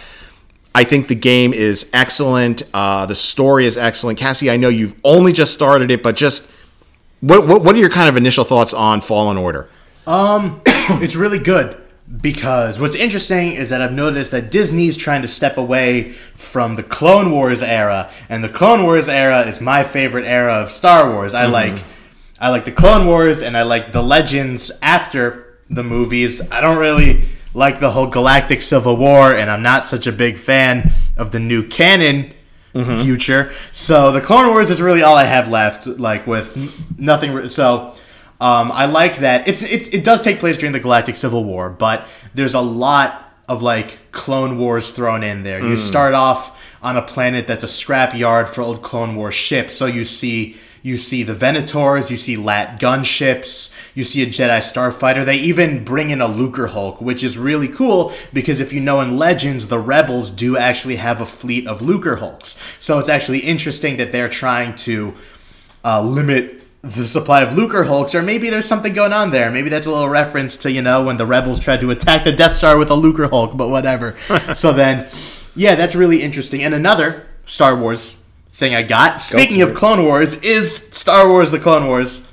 I 0.75 0.83
think 0.83 1.07
the 1.07 1.15
game 1.15 1.53
is 1.53 1.89
excellent. 1.93 2.63
Uh, 2.73 3.05
the 3.05 3.15
story 3.15 3.65
is 3.65 3.77
excellent. 3.77 4.17
Cassie, 4.17 4.49
I 4.49 4.57
know 4.57 4.69
you've 4.69 4.99
only 5.03 5.31
just 5.31 5.53
started 5.53 5.91
it, 5.91 6.01
but 6.01 6.15
just 6.15 6.51
what, 7.21 7.47
what 7.47 7.63
what 7.63 7.75
are 7.75 7.79
your 7.79 7.89
kind 7.89 8.09
of 8.09 8.17
initial 8.17 8.43
thoughts 8.43 8.73
on 8.73 9.01
Fallen 9.01 9.37
Order? 9.37 9.69
it's 10.65 11.15
really 11.15 11.39
good 11.39 11.79
because 12.21 12.79
what's 12.79 12.95
interesting 12.95 13.53
is 13.53 13.69
that 13.69 13.81
I've 13.81 13.93
noticed 13.93 14.31
that 14.31 14.51
Disney's 14.51 14.97
trying 14.97 15.21
to 15.21 15.27
step 15.27 15.57
away 15.57 16.11
from 16.35 16.75
the 16.75 16.83
Clone 16.83 17.31
Wars 17.31 17.61
era, 17.61 18.11
and 18.27 18.43
the 18.43 18.49
Clone 18.49 18.83
Wars 18.83 19.07
era 19.07 19.41
is 19.41 19.61
my 19.61 19.83
favorite 19.83 20.25
era 20.25 20.55
of 20.55 20.71
Star 20.71 21.11
Wars. 21.11 21.33
I 21.33 21.45
like 21.45 21.83
I 22.39 22.49
like 22.49 22.65
the 22.65 22.71
Clone 22.71 23.05
Wars 23.05 23.41
and 23.41 23.55
I 23.55 23.63
like 23.63 23.93
the 23.93 24.01
Legends 24.01 24.71
after 24.81 25.59
the 25.69 25.83
movies. 25.83 26.51
I 26.51 26.59
don't 26.59 26.77
really 26.77 27.23
like 27.53 27.79
the 27.79 27.91
whole 27.91 28.07
Galactic 28.07 28.61
Civil 28.61 28.97
War, 28.97 29.33
and 29.33 29.49
I'm 29.49 29.61
not 29.63 29.87
such 29.87 30.07
a 30.07 30.11
big 30.11 30.37
fan 30.37 30.91
of 31.17 31.31
the 31.31 31.39
new 31.39 31.67
canon 31.67 32.33
future. 32.73 33.51
So 33.71 34.11
the 34.11 34.21
Clone 34.21 34.47
Wars 34.49 34.69
is 34.71 34.81
really 34.81 35.03
all 35.03 35.15
I 35.15 35.25
have 35.25 35.47
left. 35.49 35.85
Like 35.85 36.25
with 36.25 36.97
nothing. 36.97 37.31
re- 37.33 37.49
So 37.49 37.93
um, 38.41 38.71
I 38.71 38.85
like 38.85 39.17
that. 39.17 39.47
It's 39.47 39.61
it's 39.61 39.89
it 39.89 40.03
does 40.03 40.21
take 40.21 40.39
place 40.39 40.57
during 40.57 40.73
the 40.73 40.79
Galactic 40.79 41.15
Civil 41.15 41.43
War, 41.43 41.69
but 41.69 42.07
there's 42.33 42.55
a 42.55 42.61
lot 42.61 43.19
of 43.47 43.61
like 43.61 43.99
Clone 44.11 44.57
Wars 44.57 44.91
thrown 44.91 45.21
in 45.23 45.43
there. 45.43 45.61
You 45.61 45.77
start 45.77 46.13
off 46.13 46.59
on 46.81 46.97
a 46.97 47.01
planet 47.01 47.45
that's 47.47 47.63
a 47.63 47.67
scrap 47.67 48.15
yard 48.15 48.49
for 48.49 48.61
old 48.61 48.81
Clone 48.81 49.15
War 49.15 49.31
ships. 49.31 49.75
So 49.75 49.85
you 49.85 50.03
see 50.03 50.57
you 50.83 50.97
see 50.97 51.23
the 51.23 51.33
Venators, 51.33 52.11
you 52.11 52.17
see 52.17 52.35
LAAT 52.35 52.77
gunships, 52.77 53.73
you 53.95 54.03
see 54.03 54.21
a 54.21 54.25
Jedi 54.25 54.59
starfighter. 54.59 55.25
They 55.25 55.37
even 55.37 55.85
bring 55.85 56.09
in 56.09 56.19
a 56.19 56.27
Lucre 56.27 56.67
Hulk, 56.67 56.99
which 57.01 57.23
is 57.23 57.37
really 57.37 57.69
cool 57.69 58.13
because 58.33 58.59
if 58.59 58.73
you 58.73 58.81
know 58.81 58.99
in 58.99 59.17
Legends, 59.17 59.69
the 59.69 59.79
Rebels 59.79 60.29
do 60.29 60.57
actually 60.57 60.97
have 60.97 61.21
a 61.21 61.25
fleet 61.25 61.65
of 61.67 61.81
Lucre 61.81 62.17
Hulks. 62.17 62.61
So 62.81 62.99
it's 62.99 63.09
actually 63.09 63.39
interesting 63.39 63.95
that 63.97 64.11
they're 64.11 64.29
trying 64.29 64.75
to 64.77 65.15
uh, 65.85 66.01
limit 66.03 66.61
the 66.81 67.07
supply 67.07 67.41
of 67.41 67.55
Lucre 67.55 67.85
Hulks, 67.85 68.13
or 68.13 68.21
maybe 68.21 68.49
there's 68.49 68.65
something 68.65 68.91
going 68.91 69.13
on 69.13 69.31
there. 69.31 69.49
Maybe 69.49 69.69
that's 69.69 69.87
a 69.87 69.91
little 69.91 70.09
reference 70.09 70.57
to, 70.57 70.71
you 70.71 70.81
know, 70.81 71.01
when 71.01 71.15
the 71.15 71.25
Rebels 71.25 71.61
tried 71.61 71.79
to 71.79 71.91
attack 71.91 72.25
the 72.25 72.33
Death 72.33 72.55
Star 72.55 72.77
with 72.77 72.91
a 72.91 72.93
Lucre 72.93 73.29
Hulk, 73.29 73.55
but 73.55 73.69
whatever. 73.69 74.17
so 74.53 74.73
then, 74.73 75.07
yeah, 75.55 75.75
that's 75.75 75.95
really 75.95 76.21
interesting. 76.21 76.61
And 76.61 76.73
another 76.73 77.25
Star 77.45 77.73
Wars 77.73 78.22
thing 78.53 78.75
I 78.75 78.83
got, 78.83 79.21
speaking 79.21 79.57
for 79.57 79.65
of 79.65 79.71
it. 79.71 79.75
Clone 79.75 80.03
Wars, 80.05 80.35
is 80.41 80.75
Star 80.75 81.27
Wars 81.27 81.51
The 81.51 81.59
Clone 81.59 81.87
Wars. 81.87 82.31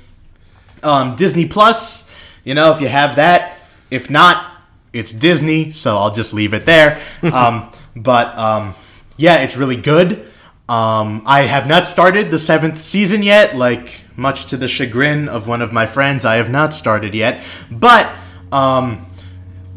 Um, 0.83 1.15
Disney 1.15 1.47
Plus, 1.47 2.11
you 2.43 2.53
know, 2.53 2.71
if 2.71 2.81
you 2.81 2.87
have 2.87 3.15
that. 3.17 3.59
If 3.89 4.09
not, 4.09 4.51
it's 4.93 5.13
Disney, 5.13 5.71
so 5.71 5.97
I'll 5.97 6.13
just 6.13 6.33
leave 6.33 6.53
it 6.53 6.65
there. 6.65 7.01
um, 7.23 7.71
but 7.95 8.37
um, 8.37 8.75
yeah, 9.17 9.37
it's 9.43 9.57
really 9.57 9.75
good. 9.75 10.27
Um, 10.69 11.23
I 11.25 11.41
have 11.41 11.67
not 11.67 11.85
started 11.85 12.31
the 12.31 12.39
seventh 12.39 12.79
season 12.79 13.23
yet, 13.23 13.57
like 13.57 14.01
much 14.15 14.45
to 14.47 14.57
the 14.57 14.67
chagrin 14.67 15.27
of 15.27 15.47
one 15.47 15.61
of 15.61 15.73
my 15.73 15.85
friends. 15.85 16.23
I 16.23 16.35
have 16.35 16.49
not 16.49 16.73
started 16.73 17.13
yet, 17.13 17.43
but 17.69 18.09
um, 18.51 19.05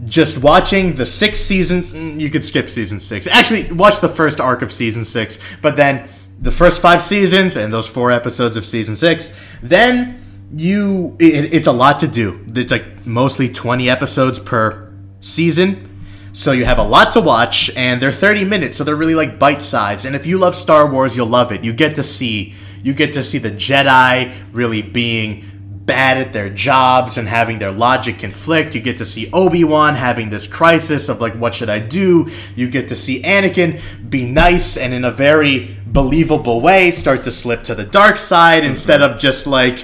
just 0.04 0.38
watching 0.42 0.92
the 0.92 1.07
six 1.07 1.40
seasons, 1.40 1.92
mm, 1.92 2.20
you 2.20 2.30
could 2.30 2.44
skip 2.44 2.68
season 2.70 3.00
six. 3.00 3.26
Actually, 3.26 3.72
watch 3.72 4.00
the 4.00 4.09
first 4.09 4.40
arc 4.40 4.62
of 4.62 4.70
season 4.70 5.04
six, 5.04 5.38
but 5.61 5.76
then 5.76 6.09
the 6.40 6.51
first 6.51 6.81
five 6.81 7.01
seasons 7.01 7.57
and 7.57 7.73
those 7.73 7.87
four 7.87 8.11
episodes 8.11 8.57
of 8.57 8.66
season 8.66 8.97
six, 8.97 9.38
then 9.62 10.20
you 10.53 11.16
it, 11.18 11.55
it's 11.55 11.66
a 11.66 11.73
lot 11.73 12.01
to 12.01 12.09
do. 12.09 12.44
It's 12.55 12.73
like 12.73 13.07
mostly 13.07 13.49
twenty 13.49 13.88
episodes 13.88 14.38
per 14.38 14.92
season. 15.20 15.90
So 16.33 16.51
you 16.51 16.64
have 16.64 16.79
a 16.79 16.83
lot 16.83 17.12
to 17.12 17.20
watch, 17.20 17.70
and 17.77 18.03
they're 18.03 18.11
30 18.11 18.44
minutes, 18.44 18.77
so 18.77 18.83
they're 18.83 18.97
really 18.97 19.14
like 19.14 19.38
bite-sized. 19.38 20.05
And 20.05 20.16
if 20.16 20.27
you 20.27 20.37
love 20.37 20.57
Star 20.57 20.90
Wars, 20.90 21.16
you'll 21.16 21.29
love 21.29 21.53
it. 21.53 21.62
You 21.62 21.73
get 21.73 21.94
to 21.94 22.03
see 22.03 22.55
you 22.85 22.92
get 22.92 23.14
to 23.14 23.25
see 23.25 23.38
the 23.38 23.51
Jedi 23.51 24.35
really 24.53 24.83
being 24.83 25.54
bad 25.87 26.18
at 26.18 26.33
their 26.33 26.49
jobs 26.49 27.18
and 27.18 27.29
having 27.29 27.59
their 27.59 27.70
logic 27.70 28.18
conflict. 28.18 28.75
You 28.75 28.81
get 28.81 28.99
to 28.99 29.05
see 29.05 29.29
Obi-Wan 29.33 29.94
having 29.94 30.31
this 30.31 30.47
crisis 30.47 31.09
of 31.09 31.20
like 31.20 31.35
what 31.35 31.55
should 31.55 31.68
I 31.68 31.81
do? 31.81 32.31
You 32.57 32.68
get 32.68 32.88
to 32.88 32.94
see 32.94 33.23
Anakin 33.23 33.81
be 34.09 34.25
nice 34.25 34.77
and 34.77 34.94
in 34.94 35.05
a 35.05 35.11
very 35.11 35.77
believable 35.87 36.61
way 36.61 36.90
start 36.90 37.25
to 37.25 37.31
slip 37.31 37.62
to 37.64 37.75
the 37.75 37.85
dark 37.85 38.18
side 38.18 38.64
instead 38.64 39.03
of 39.03 39.18
just 39.18 39.47
like 39.47 39.77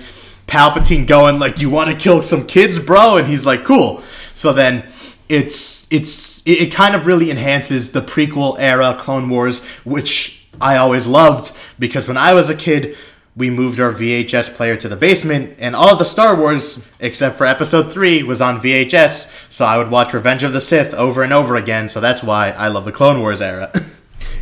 Palpatine 0.47 1.07
going 1.07 1.39
like 1.39 1.61
you 1.61 1.71
want 1.71 1.91
to 1.91 1.97
kill 1.97 2.23
some 2.23 2.47
kids, 2.47 2.79
bro, 2.79 3.19
and 3.19 3.27
he's 3.27 3.47
like 3.47 3.65
cool. 3.65 4.03
So 4.35 4.53
then 4.53 4.85
it's 5.29 5.87
it's 5.93 6.45
it, 6.47 6.63
it 6.63 6.73
kind 6.73 6.95
of 6.95 7.07
really 7.07 7.31
enhances 7.31 7.93
the 7.93 8.03
prequel 8.03 8.57
era 8.59 8.97
Clone 8.99 9.29
Wars, 9.29 9.65
which 9.85 10.49
I 10.61 10.77
always 10.77 11.07
loved 11.07 11.57
because 11.79 12.09
when 12.09 12.17
I 12.17 12.35
was 12.35 12.51
a 12.51 12.57
kid, 12.57 12.97
we 13.37 13.49
moved 13.51 13.81
our 13.81 13.93
VHS 13.93 14.55
player 14.55 14.77
to 14.77 14.89
the 14.89 14.97
basement, 14.97 15.57
and 15.59 15.77
all 15.77 15.97
the 15.97 16.05
Star 16.05 16.35
Wars, 16.37 16.91
except 17.01 17.37
for 17.37 17.47
Episode 17.47 17.93
Three, 17.93 18.23
was 18.23 18.41
on 18.41 18.61
VHS. 18.61 19.51
So 19.51 19.65
I 19.65 19.79
would 19.79 19.91
watch 19.91 20.13
Revenge 20.13 20.43
of 20.43 20.53
the 20.53 20.61
Sith 20.61 20.95
over 20.95 21.23
and 21.23 21.33
over 21.33 21.57
again. 21.57 21.89
So 21.89 22.01
that's 22.01 22.23
why 22.23 22.51
I 22.51 22.69
love 22.69 22.85
the 22.85 22.93
Clone 22.93 23.21
Wars 23.21 23.41
era. 23.41 23.73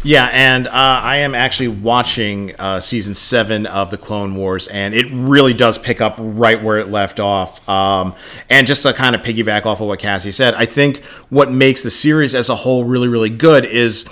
Yeah, 0.04 0.30
and 0.32 0.68
uh, 0.68 0.70
I 0.72 1.18
am 1.18 1.34
actually 1.34 1.68
watching 1.68 2.54
uh, 2.58 2.78
season 2.78 3.14
seven 3.16 3.66
of 3.66 3.90
the 3.90 3.98
Clone 3.98 4.36
Wars, 4.36 4.68
and 4.68 4.94
it 4.94 5.06
really 5.10 5.54
does 5.54 5.76
pick 5.76 6.00
up 6.00 6.14
right 6.18 6.62
where 6.62 6.78
it 6.78 6.88
left 6.88 7.18
off. 7.18 7.68
Um, 7.68 8.14
and 8.48 8.66
just 8.66 8.84
to 8.84 8.92
kind 8.92 9.16
of 9.16 9.22
piggyback 9.22 9.66
off 9.66 9.80
of 9.80 9.88
what 9.88 9.98
Cassie 9.98 10.30
said, 10.30 10.54
I 10.54 10.66
think 10.66 11.02
what 11.30 11.50
makes 11.50 11.82
the 11.82 11.90
series 11.90 12.34
as 12.34 12.48
a 12.48 12.54
whole 12.54 12.84
really, 12.84 13.08
really 13.08 13.30
good 13.30 13.64
is, 13.64 14.08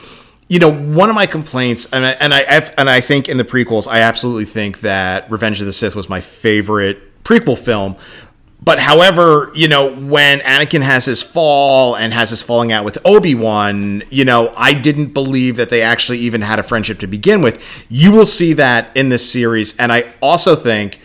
you 0.48 0.60
know, 0.60 0.72
one 0.72 1.08
of 1.08 1.14
my 1.14 1.26
complaints, 1.26 1.88
and 1.92 2.06
I, 2.06 2.10
and 2.12 2.32
I 2.32 2.40
and 2.78 2.88
I 2.88 3.00
think 3.00 3.28
in 3.28 3.36
the 3.36 3.44
prequels, 3.44 3.88
I 3.88 4.00
absolutely 4.00 4.44
think 4.44 4.80
that 4.80 5.30
Revenge 5.30 5.60
of 5.60 5.66
the 5.66 5.72
Sith 5.72 5.96
was 5.96 6.08
my 6.08 6.20
favorite 6.20 7.24
prequel 7.24 7.58
film. 7.58 7.96
But 8.62 8.78
however, 8.78 9.52
you 9.54 9.68
know, 9.68 9.94
when 9.94 10.40
Anakin 10.40 10.82
has 10.82 11.04
his 11.04 11.22
fall 11.22 11.94
and 11.94 12.12
has 12.14 12.30
his 12.30 12.42
falling 12.42 12.72
out 12.72 12.84
with 12.84 12.98
Obi 13.04 13.34
Wan, 13.34 14.02
you 14.08 14.24
know, 14.24 14.52
I 14.56 14.72
didn't 14.72 15.12
believe 15.12 15.56
that 15.56 15.68
they 15.68 15.82
actually 15.82 16.18
even 16.18 16.40
had 16.40 16.58
a 16.58 16.62
friendship 16.62 16.98
to 17.00 17.06
begin 17.06 17.42
with. 17.42 17.62
You 17.90 18.12
will 18.12 18.26
see 18.26 18.54
that 18.54 18.96
in 18.96 19.08
this 19.08 19.30
series, 19.30 19.76
and 19.78 19.92
I 19.92 20.12
also 20.22 20.56
think 20.56 21.00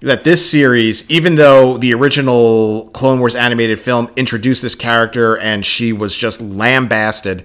that 0.00 0.24
this 0.24 0.48
series, 0.48 1.08
even 1.10 1.36
though 1.36 1.78
the 1.78 1.94
original 1.94 2.90
Clone 2.92 3.20
Wars 3.20 3.36
animated 3.36 3.80
film 3.80 4.10
introduced 4.16 4.60
this 4.60 4.74
character 4.74 5.38
and 5.38 5.64
she 5.64 5.92
was 5.92 6.16
just 6.16 6.40
lambasted, 6.40 7.44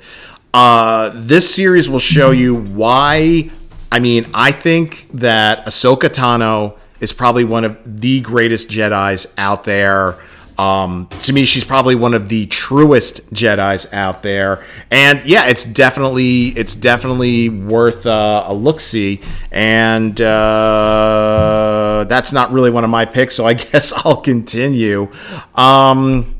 uh, 0.57 1.11
this 1.13 1.53
series 1.53 1.87
will 1.87 1.99
show 1.99 2.31
you 2.31 2.55
why. 2.55 3.47
I 3.91 3.99
mean, 3.99 4.25
I 4.33 4.51
think 4.51 5.07
that 5.13 5.63
Ahsoka 5.67 6.09
Tano 6.09 6.79
is 6.99 7.13
probably 7.13 7.43
one 7.43 7.63
of 7.63 8.01
the 8.01 8.21
greatest 8.21 8.67
Jedi's 8.67 9.31
out 9.37 9.65
there. 9.65 10.17
Um, 10.57 11.09
to 11.21 11.31
me, 11.31 11.45
she's 11.45 11.63
probably 11.63 11.93
one 11.93 12.15
of 12.15 12.29
the 12.29 12.47
truest 12.47 13.31
Jedi's 13.31 13.93
out 13.93 14.23
there, 14.23 14.65
and 14.89 15.23
yeah, 15.25 15.45
it's 15.45 15.63
definitely 15.63 16.47
it's 16.47 16.73
definitely 16.73 17.49
worth 17.49 18.07
uh, 18.07 18.45
a 18.47 18.53
look 18.55 18.79
see. 18.79 19.21
And 19.51 20.19
uh, 20.19 22.07
that's 22.09 22.33
not 22.33 22.51
really 22.51 22.71
one 22.71 22.83
of 22.83 22.89
my 22.89 23.05
picks, 23.05 23.35
so 23.35 23.45
I 23.45 23.53
guess 23.71 23.93
I'll 24.03 24.17
continue. 24.17 25.11
Um, 25.53 26.36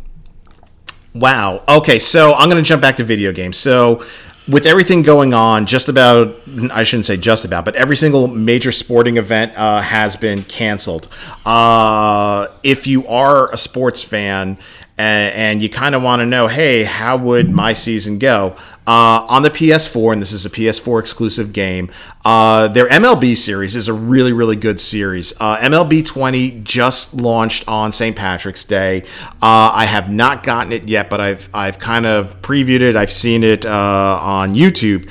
wow. 1.19 1.63
Okay, 1.67 1.99
so 1.99 2.33
I'm 2.33 2.49
gonna 2.49 2.61
jump 2.61 2.81
back 2.81 2.97
to 2.97 3.03
video 3.03 3.31
games. 3.31 3.57
So 3.57 4.03
with 4.47 4.65
everything 4.65 5.01
going 5.01 5.33
on, 5.33 5.65
just 5.65 5.89
about, 5.89 6.35
I 6.71 6.83
shouldn't 6.83 7.05
say 7.05 7.17
just 7.17 7.43
about, 7.43 7.65
but 7.65 7.75
every 7.75 7.97
single 7.97 8.27
major 8.27 8.71
sporting 8.71 9.17
event 9.17 9.57
uh, 9.57 9.81
has 9.81 10.15
been 10.15 10.43
canceled. 10.43 11.09
Uh, 11.45 12.47
if 12.63 12.87
you 12.87 13.05
are 13.07 13.53
a 13.53 13.57
sports 13.57 14.01
fan 14.01 14.57
and, 14.97 15.35
and 15.35 15.61
you 15.61 15.69
kind 15.69 15.95
of 15.95 16.01
want 16.01 16.21
to 16.21 16.25
know, 16.25 16.47
hey, 16.47 16.83
how 16.83 17.17
would 17.17 17.49
my 17.49 17.73
season 17.73 18.19
go? 18.19 18.55
Uh, 18.87 19.25
on 19.27 19.41
the 19.41 19.49
PS4, 19.49 20.13
and 20.13 20.21
this 20.21 20.31
is 20.31 20.45
a 20.45 20.49
PS4 20.49 21.01
exclusive 21.01 21.51
game, 21.51 21.91
uh, 22.23 22.69
their 22.69 22.87
MLB 22.87 23.35
series 23.35 23.75
is 23.75 23.89
a 23.89 23.93
really, 23.93 24.31
really 24.31 24.55
good 24.55 24.79
series. 24.79 25.33
Uh, 25.41 25.57
MLB 25.57 26.05
20 26.05 26.61
just 26.61 27.13
launched 27.13 27.67
on 27.67 27.91
St. 27.91 28.15
Patrick's 28.15 28.63
Day. 28.63 29.03
Uh, 29.41 29.71
I 29.73 29.83
have 29.83 30.09
not 30.09 30.41
gotten 30.41 30.71
it 30.71 30.87
yet, 30.87 31.09
but 31.09 31.19
I've 31.19 31.49
I've 31.53 31.79
kind 31.79 32.05
of 32.05 32.41
previewed 32.41 32.79
it. 32.79 32.95
I've 32.95 33.11
seen 33.11 33.43
it 33.43 33.65
uh, 33.65 34.19
on 34.21 34.55
YouTube, 34.55 35.09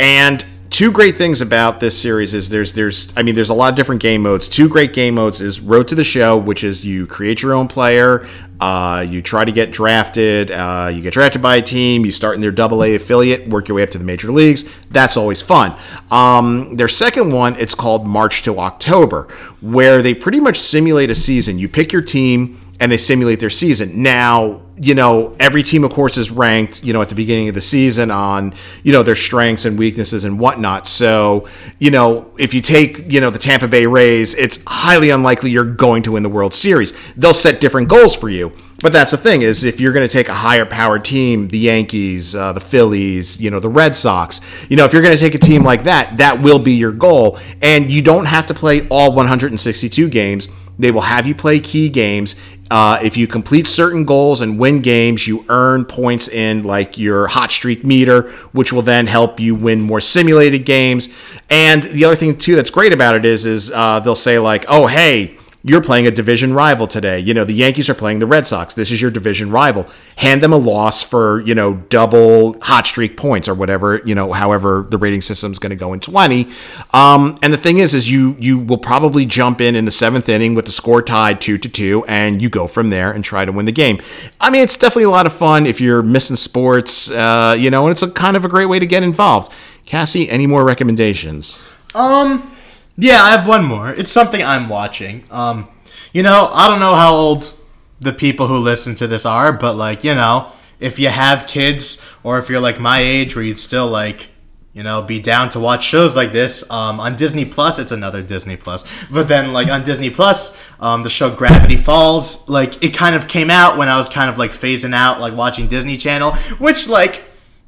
and 0.00 0.44
two 0.72 0.90
great 0.90 1.16
things 1.16 1.42
about 1.42 1.80
this 1.80 2.00
series 2.00 2.32
is 2.34 2.48
there's 2.48 2.72
there's 2.72 3.12
I 3.16 3.22
mean 3.22 3.34
there's 3.34 3.50
a 3.50 3.54
lot 3.54 3.68
of 3.68 3.76
different 3.76 4.00
game 4.00 4.22
modes. 4.22 4.48
Two 4.48 4.68
great 4.68 4.92
game 4.94 5.14
modes 5.14 5.40
is 5.40 5.60
Road 5.60 5.86
to 5.88 5.94
the 5.94 6.02
Show, 6.02 6.36
which 6.36 6.64
is 6.64 6.84
you 6.84 7.06
create 7.06 7.42
your 7.42 7.52
own 7.52 7.68
player, 7.68 8.26
uh, 8.58 9.04
you 9.06 9.22
try 9.22 9.44
to 9.44 9.52
get 9.52 9.70
drafted, 9.70 10.50
uh, 10.50 10.90
you 10.92 11.02
get 11.02 11.12
drafted 11.12 11.42
by 11.42 11.56
a 11.56 11.62
team, 11.62 12.04
you 12.06 12.10
start 12.10 12.34
in 12.34 12.40
their 12.40 12.50
Double 12.50 12.82
A 12.82 12.94
affiliate, 12.94 13.46
work 13.48 13.68
your 13.68 13.76
way 13.76 13.82
up 13.82 13.90
to 13.90 13.98
the 13.98 14.04
major 14.04 14.32
leagues. 14.32 14.64
That's 14.90 15.16
always 15.16 15.42
fun. 15.42 15.76
Um, 16.10 16.76
their 16.76 16.88
second 16.88 17.32
one, 17.32 17.54
it's 17.56 17.74
called 17.74 18.06
March 18.06 18.42
to 18.44 18.58
October, 18.58 19.28
where 19.60 20.02
they 20.02 20.14
pretty 20.14 20.40
much 20.40 20.58
simulate 20.58 21.10
a 21.10 21.14
season. 21.14 21.58
You 21.58 21.68
pick 21.68 21.92
your 21.92 22.02
team 22.02 22.58
and 22.80 22.90
they 22.90 22.96
simulate 22.96 23.38
their 23.40 23.50
season. 23.50 24.02
Now, 24.02 24.62
you 24.82 24.96
know, 24.96 25.32
every 25.38 25.62
team, 25.62 25.84
of 25.84 25.92
course, 25.92 26.18
is 26.18 26.32
ranked, 26.32 26.82
you 26.82 26.92
know, 26.92 27.00
at 27.00 27.08
the 27.08 27.14
beginning 27.14 27.48
of 27.48 27.54
the 27.54 27.60
season 27.60 28.10
on, 28.10 28.52
you 28.82 28.92
know, 28.92 29.04
their 29.04 29.14
strengths 29.14 29.64
and 29.64 29.78
weaknesses 29.78 30.24
and 30.24 30.40
whatnot. 30.40 30.88
So, 30.88 31.46
you 31.78 31.92
know, 31.92 32.32
if 32.36 32.52
you 32.52 32.60
take, 32.60 33.08
you 33.10 33.20
know, 33.20 33.30
the 33.30 33.38
Tampa 33.38 33.68
Bay 33.68 33.86
Rays, 33.86 34.34
it's 34.34 34.60
highly 34.66 35.10
unlikely 35.10 35.52
you're 35.52 35.64
going 35.64 36.02
to 36.02 36.12
win 36.12 36.24
the 36.24 36.28
World 36.28 36.52
Series. 36.52 36.92
They'll 37.14 37.32
set 37.32 37.60
different 37.60 37.88
goals 37.88 38.16
for 38.16 38.28
you. 38.28 38.52
But 38.80 38.92
that's 38.92 39.12
the 39.12 39.16
thing 39.16 39.42
is 39.42 39.62
if 39.62 39.80
you're 39.80 39.92
going 39.92 40.08
to 40.08 40.12
take 40.12 40.28
a 40.28 40.34
higher 40.34 40.66
powered 40.66 41.04
team, 41.04 41.46
the 41.46 41.58
Yankees, 41.58 42.34
uh, 42.34 42.52
the 42.52 42.60
Phillies, 42.60 43.40
you 43.40 43.52
know, 43.52 43.60
the 43.60 43.68
Red 43.68 43.94
Sox, 43.94 44.40
you 44.68 44.76
know, 44.76 44.84
if 44.84 44.92
you're 44.92 45.02
going 45.02 45.16
to 45.16 45.20
take 45.20 45.36
a 45.36 45.38
team 45.38 45.62
like 45.62 45.84
that, 45.84 46.16
that 46.16 46.42
will 46.42 46.58
be 46.58 46.72
your 46.72 46.90
goal. 46.90 47.38
And 47.62 47.88
you 47.88 48.02
don't 48.02 48.24
have 48.24 48.46
to 48.46 48.54
play 48.54 48.88
all 48.88 49.14
162 49.14 50.08
games. 50.08 50.48
They 50.78 50.90
will 50.90 51.02
have 51.02 51.26
you 51.26 51.34
play 51.34 51.60
key 51.60 51.88
games. 51.88 52.36
Uh, 52.70 52.98
if 53.02 53.16
you 53.16 53.26
complete 53.26 53.68
certain 53.68 54.04
goals 54.04 54.40
and 54.40 54.58
win 54.58 54.80
games, 54.80 55.26
you 55.26 55.44
earn 55.48 55.84
points 55.84 56.28
in 56.28 56.62
like 56.62 56.96
your 56.96 57.26
hot 57.26 57.52
streak 57.52 57.84
meter, 57.84 58.30
which 58.52 58.72
will 58.72 58.82
then 58.82 59.06
help 59.06 59.38
you 59.38 59.54
win 59.54 59.80
more 59.80 60.00
simulated 60.00 60.64
games. 60.64 61.10
And 61.50 61.82
the 61.82 62.06
other 62.06 62.16
thing 62.16 62.38
too 62.38 62.56
that's 62.56 62.70
great 62.70 62.92
about 62.94 63.14
it 63.14 63.26
is, 63.26 63.44
is 63.44 63.70
uh, 63.70 64.00
they'll 64.00 64.14
say 64.14 64.38
like, 64.38 64.64
oh 64.68 64.86
hey, 64.86 65.36
you're 65.64 65.80
playing 65.80 66.06
a 66.06 66.10
division 66.10 66.54
rival 66.54 66.88
today. 66.88 67.20
You 67.20 67.34
know, 67.34 67.44
the 67.44 67.52
Yankees 67.52 67.88
are 67.88 67.94
playing 67.94 68.18
the 68.18 68.26
Red 68.26 68.46
Sox. 68.46 68.74
This 68.74 68.90
is 68.90 69.00
your 69.00 69.12
division 69.12 69.50
rival. 69.50 69.88
Hand 70.16 70.42
them 70.42 70.52
a 70.52 70.56
loss 70.56 71.02
for, 71.02 71.40
you 71.42 71.54
know, 71.54 71.74
double 71.88 72.60
hot 72.60 72.86
streak 72.86 73.16
points 73.16 73.48
or 73.48 73.54
whatever, 73.54 74.02
you 74.04 74.14
know, 74.14 74.32
however 74.32 74.86
the 74.90 74.98
rating 74.98 75.20
system 75.20 75.52
is 75.52 75.60
going 75.60 75.70
to 75.70 75.76
go 75.76 75.92
in 75.92 76.00
20. 76.00 76.48
Um, 76.92 77.38
and 77.42 77.52
the 77.52 77.56
thing 77.56 77.78
is, 77.78 77.94
is 77.94 78.10
you, 78.10 78.36
you 78.40 78.58
will 78.58 78.78
probably 78.78 79.24
jump 79.24 79.60
in 79.60 79.76
in 79.76 79.84
the 79.84 79.92
seventh 79.92 80.28
inning 80.28 80.54
with 80.54 80.66
the 80.66 80.72
score 80.72 81.00
tied 81.00 81.40
two 81.40 81.58
to 81.58 81.68
two 81.68 82.04
and 82.08 82.42
you 82.42 82.48
go 82.48 82.66
from 82.66 82.90
there 82.90 83.12
and 83.12 83.24
try 83.24 83.44
to 83.44 83.52
win 83.52 83.66
the 83.66 83.72
game. 83.72 84.00
I 84.40 84.50
mean, 84.50 84.62
it's 84.62 84.76
definitely 84.76 85.04
a 85.04 85.10
lot 85.10 85.26
of 85.26 85.32
fun 85.32 85.66
if 85.66 85.80
you're 85.80 86.02
missing 86.02 86.36
sports, 86.36 87.10
uh, 87.12 87.56
you 87.56 87.70
know, 87.70 87.84
and 87.84 87.92
it's 87.92 88.02
a 88.02 88.10
kind 88.10 88.36
of 88.36 88.44
a 88.44 88.48
great 88.48 88.66
way 88.66 88.80
to 88.80 88.86
get 88.86 89.04
involved. 89.04 89.52
Cassie, 89.86 90.28
any 90.28 90.46
more 90.46 90.64
recommendations? 90.64 91.62
Um, 91.94 92.52
yeah, 92.96 93.22
I 93.22 93.30
have 93.30 93.46
one 93.46 93.64
more. 93.64 93.90
It's 93.90 94.10
something 94.10 94.42
I'm 94.42 94.68
watching. 94.68 95.24
Um, 95.30 95.68
you 96.12 96.22
know, 96.22 96.50
I 96.52 96.68
don't 96.68 96.80
know 96.80 96.94
how 96.94 97.14
old 97.14 97.52
the 98.00 98.12
people 98.12 98.48
who 98.48 98.56
listen 98.56 98.94
to 98.96 99.06
this 99.06 99.24
are, 99.24 99.52
but 99.52 99.76
like, 99.76 100.04
you 100.04 100.14
know, 100.14 100.52
if 100.80 100.98
you 100.98 101.08
have 101.08 101.46
kids 101.46 102.02
or 102.22 102.38
if 102.38 102.48
you're 102.48 102.60
like 102.60 102.80
my 102.80 103.00
age 103.00 103.36
where 103.36 103.44
you'd 103.44 103.58
still 103.58 103.88
like 103.88 104.28
you 104.72 104.82
know, 104.82 105.02
be 105.02 105.20
down 105.20 105.50
to 105.50 105.60
watch 105.60 105.84
shows 105.84 106.16
like 106.16 106.32
this. 106.32 106.68
Um, 106.70 106.98
on 106.98 107.16
Disney 107.16 107.44
Plus, 107.44 107.78
it's 107.78 107.92
another 107.92 108.22
Disney 108.22 108.56
Plus. 108.56 108.84
But 109.10 109.28
then, 109.28 109.52
like 109.52 109.68
on 109.68 109.84
Disney 109.84 110.08
Plus, 110.08 110.58
um, 110.80 111.02
the 111.02 111.10
show 111.10 111.30
Gravity 111.30 111.76
Falls, 111.76 112.48
like 112.48 112.82
it 112.82 112.94
kind 112.94 113.14
of 113.14 113.28
came 113.28 113.50
out 113.50 113.76
when 113.76 113.88
I 113.88 113.98
was 113.98 114.08
kind 114.08 114.30
of 114.30 114.38
like 114.38 114.50
phasing 114.50 114.94
out, 114.94 115.20
like 115.20 115.34
watching 115.34 115.68
Disney 115.68 115.96
Channel, 115.96 116.34
which 116.58 116.88
like 116.88 117.22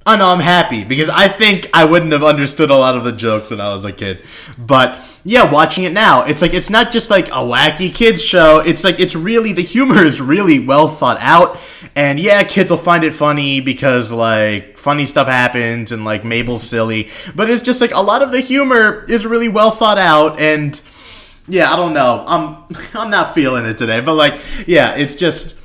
I 0.06 0.16
know 0.16 0.28
I'm 0.28 0.40
happy 0.40 0.84
because 0.84 1.08
I 1.08 1.28
think 1.28 1.70
I 1.72 1.86
wouldn't 1.86 2.12
have 2.12 2.22
understood 2.22 2.68
a 2.68 2.76
lot 2.76 2.94
of 2.94 3.04
the 3.04 3.12
jokes 3.12 3.50
when 3.50 3.60
I 3.60 3.72
was 3.72 3.86
a 3.86 3.92
kid. 3.92 4.22
But 4.58 5.00
yeah, 5.24 5.50
watching 5.50 5.84
it 5.84 5.92
now, 5.94 6.24
it's 6.24 6.42
like 6.42 6.52
it's 6.52 6.68
not 6.68 6.92
just 6.92 7.08
like 7.08 7.28
a 7.28 7.40
wacky 7.40 7.92
kids 7.92 8.22
show. 8.22 8.60
It's 8.60 8.84
like 8.84 9.00
it's 9.00 9.16
really 9.16 9.54
the 9.54 9.62
humor 9.62 10.04
is 10.04 10.20
really 10.20 10.64
well 10.64 10.88
thought 10.88 11.16
out. 11.20 11.58
And 11.96 12.20
yeah, 12.20 12.44
kids 12.44 12.70
will 12.70 12.76
find 12.76 13.02
it 13.02 13.14
funny 13.14 13.60
because 13.62 14.12
like 14.12 14.76
funny 14.76 15.06
stuff 15.06 15.26
happens 15.26 15.90
and 15.90 16.04
like 16.04 16.22
Mabel's 16.22 16.62
silly. 16.62 17.08
But 17.34 17.48
it's 17.48 17.62
just 17.62 17.80
like 17.80 17.92
a 17.92 18.02
lot 18.02 18.20
of 18.20 18.30
the 18.30 18.40
humor 18.40 19.06
is 19.08 19.24
really 19.24 19.48
well 19.48 19.70
thought 19.70 19.98
out 19.98 20.38
and 20.38 20.78
yeah, 21.48 21.72
I 21.72 21.76
don't 21.76 21.94
know. 21.94 22.24
I'm 22.26 22.64
I'm 22.94 23.10
not 23.10 23.34
feeling 23.34 23.64
it 23.64 23.78
today. 23.78 24.00
But 24.00 24.16
like 24.16 24.38
yeah, 24.66 24.96
it's 24.96 25.14
just 25.14 25.58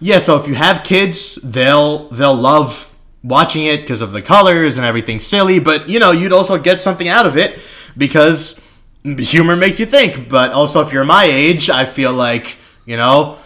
yeah, 0.00 0.18
so 0.18 0.36
if 0.40 0.48
you 0.48 0.54
have 0.54 0.82
kids, 0.82 1.36
they'll 1.36 2.08
they'll 2.08 2.34
love 2.34 2.89
watching 3.22 3.66
it 3.66 3.82
because 3.82 4.00
of 4.00 4.12
the 4.12 4.22
colors 4.22 4.76
and 4.78 4.86
everything 4.86 5.20
silly, 5.20 5.58
but 5.58 5.88
you 5.88 5.98
know, 5.98 6.10
you'd 6.10 6.32
also 6.32 6.58
get 6.58 6.80
something 6.80 7.08
out 7.08 7.26
of 7.26 7.36
it 7.36 7.58
because 7.96 8.64
humor 9.04 9.56
makes 9.56 9.80
you 9.80 9.86
think. 9.86 10.28
But 10.28 10.52
also, 10.52 10.80
if 10.80 10.92
you're 10.92 11.04
my 11.04 11.24
age, 11.24 11.70
I 11.70 11.84
feel 11.84 12.12
like, 12.12 12.56
you 12.86 12.96
know, 12.96 13.38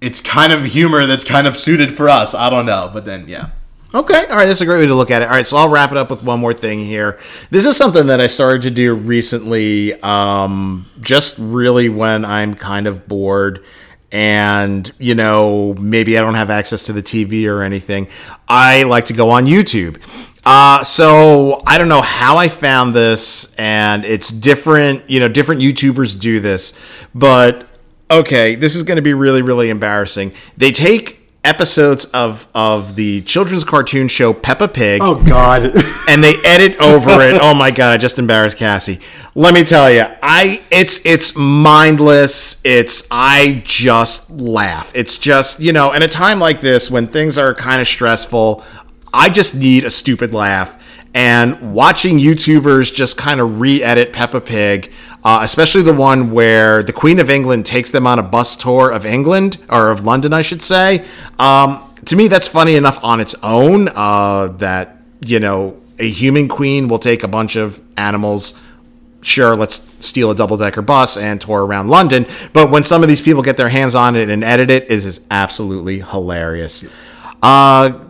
it's 0.00 0.20
kind 0.20 0.52
of 0.52 0.64
humor 0.64 1.06
that's 1.06 1.24
kind 1.24 1.46
of 1.46 1.56
suited 1.56 1.92
for 1.92 2.08
us. 2.08 2.34
I 2.34 2.50
don't 2.50 2.66
know, 2.66 2.90
but 2.92 3.04
then, 3.04 3.28
yeah. 3.28 3.50
Okay, 3.94 4.26
all 4.26 4.36
right, 4.36 4.46
that's 4.46 4.60
a 4.60 4.66
great 4.66 4.80
way 4.80 4.86
to 4.86 4.94
look 4.94 5.10
at 5.10 5.22
it. 5.22 5.26
All 5.26 5.34
right, 5.34 5.46
so 5.46 5.56
I'll 5.56 5.68
wrap 5.68 5.90
it 5.90 5.96
up 5.96 6.10
with 6.10 6.22
one 6.22 6.40
more 6.40 6.52
thing 6.52 6.80
here. 6.80 7.18
This 7.50 7.64
is 7.64 7.76
something 7.76 8.08
that 8.08 8.20
I 8.20 8.26
started 8.26 8.62
to 8.62 8.70
do 8.70 8.94
recently, 8.94 9.94
um, 10.02 10.86
just 11.00 11.38
really 11.38 11.88
when 11.88 12.24
I'm 12.24 12.54
kind 12.54 12.86
of 12.86 13.08
bored 13.08 13.64
and 14.16 14.94
you 14.98 15.14
know 15.14 15.74
maybe 15.74 16.16
I 16.16 16.22
don't 16.22 16.36
have 16.36 16.48
access 16.48 16.84
to 16.84 16.94
the 16.94 17.02
TV 17.02 17.46
or 17.46 17.62
anything, 17.62 18.08
I 18.48 18.84
like 18.84 19.04
to 19.06 19.12
go 19.12 19.28
on 19.28 19.44
YouTube. 19.44 20.00
Uh, 20.42 20.82
so 20.82 21.62
I 21.66 21.76
don't 21.76 21.90
know 21.90 22.00
how 22.00 22.38
I 22.38 22.48
found 22.48 22.94
this, 22.94 23.54
and 23.56 24.06
it's 24.06 24.30
different. 24.30 25.10
You 25.10 25.20
know, 25.20 25.28
different 25.28 25.60
YouTubers 25.60 26.18
do 26.18 26.40
this, 26.40 26.78
but 27.14 27.68
okay, 28.10 28.54
this 28.54 28.74
is 28.74 28.84
going 28.84 28.96
to 28.96 29.02
be 29.02 29.12
really, 29.12 29.42
really 29.42 29.68
embarrassing. 29.68 30.32
They 30.56 30.72
take 30.72 31.25
episodes 31.46 32.04
of 32.06 32.48
of 32.54 32.96
the 32.96 33.22
children's 33.22 33.64
cartoon 33.64 34.08
show 34.08 34.32
Peppa 34.32 34.68
Pig. 34.68 35.00
Oh 35.02 35.22
God! 35.24 35.64
and 36.08 36.22
they 36.22 36.34
edit 36.44 36.78
over 36.80 37.20
it. 37.22 37.40
Oh 37.40 37.54
my 37.54 37.70
God! 37.70 37.92
I 37.92 37.96
just 37.96 38.18
embarrassed 38.18 38.56
Cassie 38.56 39.00
let 39.36 39.52
me 39.52 39.64
tell 39.64 39.90
you, 39.90 40.06
I 40.22 40.62
it's 40.70 41.04
it's 41.04 41.36
mindless. 41.36 42.62
It's 42.64 43.06
I 43.10 43.62
just 43.66 44.30
laugh. 44.30 44.90
It's 44.94 45.18
just 45.18 45.60
you 45.60 45.74
know, 45.74 45.92
in 45.92 46.02
a 46.02 46.08
time 46.08 46.40
like 46.40 46.62
this 46.62 46.90
when 46.90 47.06
things 47.06 47.36
are 47.36 47.54
kind 47.54 47.82
of 47.82 47.86
stressful, 47.86 48.64
I 49.12 49.28
just 49.28 49.54
need 49.54 49.84
a 49.84 49.90
stupid 49.90 50.32
laugh. 50.32 50.82
And 51.16 51.72
watching 51.72 52.18
YouTubers 52.18 52.92
just 52.92 53.16
kind 53.16 53.40
of 53.40 53.58
re-edit 53.58 54.12
Peppa 54.12 54.38
Pig, 54.38 54.92
uh, 55.24 55.40
especially 55.42 55.82
the 55.82 55.94
one 55.94 56.30
where 56.30 56.82
the 56.82 56.92
Queen 56.92 57.18
of 57.18 57.30
England 57.30 57.64
takes 57.64 57.90
them 57.90 58.06
on 58.06 58.18
a 58.18 58.22
bus 58.22 58.54
tour 58.54 58.90
of 58.90 59.06
England 59.06 59.56
or 59.70 59.90
of 59.90 60.04
London, 60.04 60.34
I 60.34 60.42
should 60.42 60.60
say. 60.60 61.06
Um, 61.38 61.82
to 62.04 62.16
me, 62.16 62.28
that's 62.28 62.46
funny 62.46 62.74
enough 62.76 63.02
on 63.02 63.20
its 63.20 63.34
own. 63.42 63.88
Uh, 63.88 64.48
that 64.58 64.98
you 65.20 65.40
know, 65.40 65.80
a 65.98 66.06
human 66.06 66.48
queen 66.48 66.86
will 66.86 66.98
take 66.98 67.22
a 67.22 67.28
bunch 67.28 67.56
of 67.56 67.80
animals 67.96 68.54
sure, 69.22 69.56
let's 69.56 69.76
steal 70.04 70.30
a 70.30 70.34
double 70.34 70.56
decker 70.56 70.82
bus 70.82 71.16
and 71.16 71.40
tour 71.40 71.64
around 71.64 71.88
London. 71.88 72.26
But 72.52 72.70
when 72.70 72.84
some 72.84 73.02
of 73.02 73.08
these 73.08 73.20
people 73.20 73.42
get 73.42 73.56
their 73.56 73.68
hands 73.68 73.94
on 73.94 74.14
it 74.14 74.28
and 74.28 74.44
edit 74.44 74.70
it, 74.70 74.84
it 74.84 74.90
is 74.90 75.26
absolutely 75.30 76.00
hilarious. 76.00 76.84
Uh, 77.42 78.04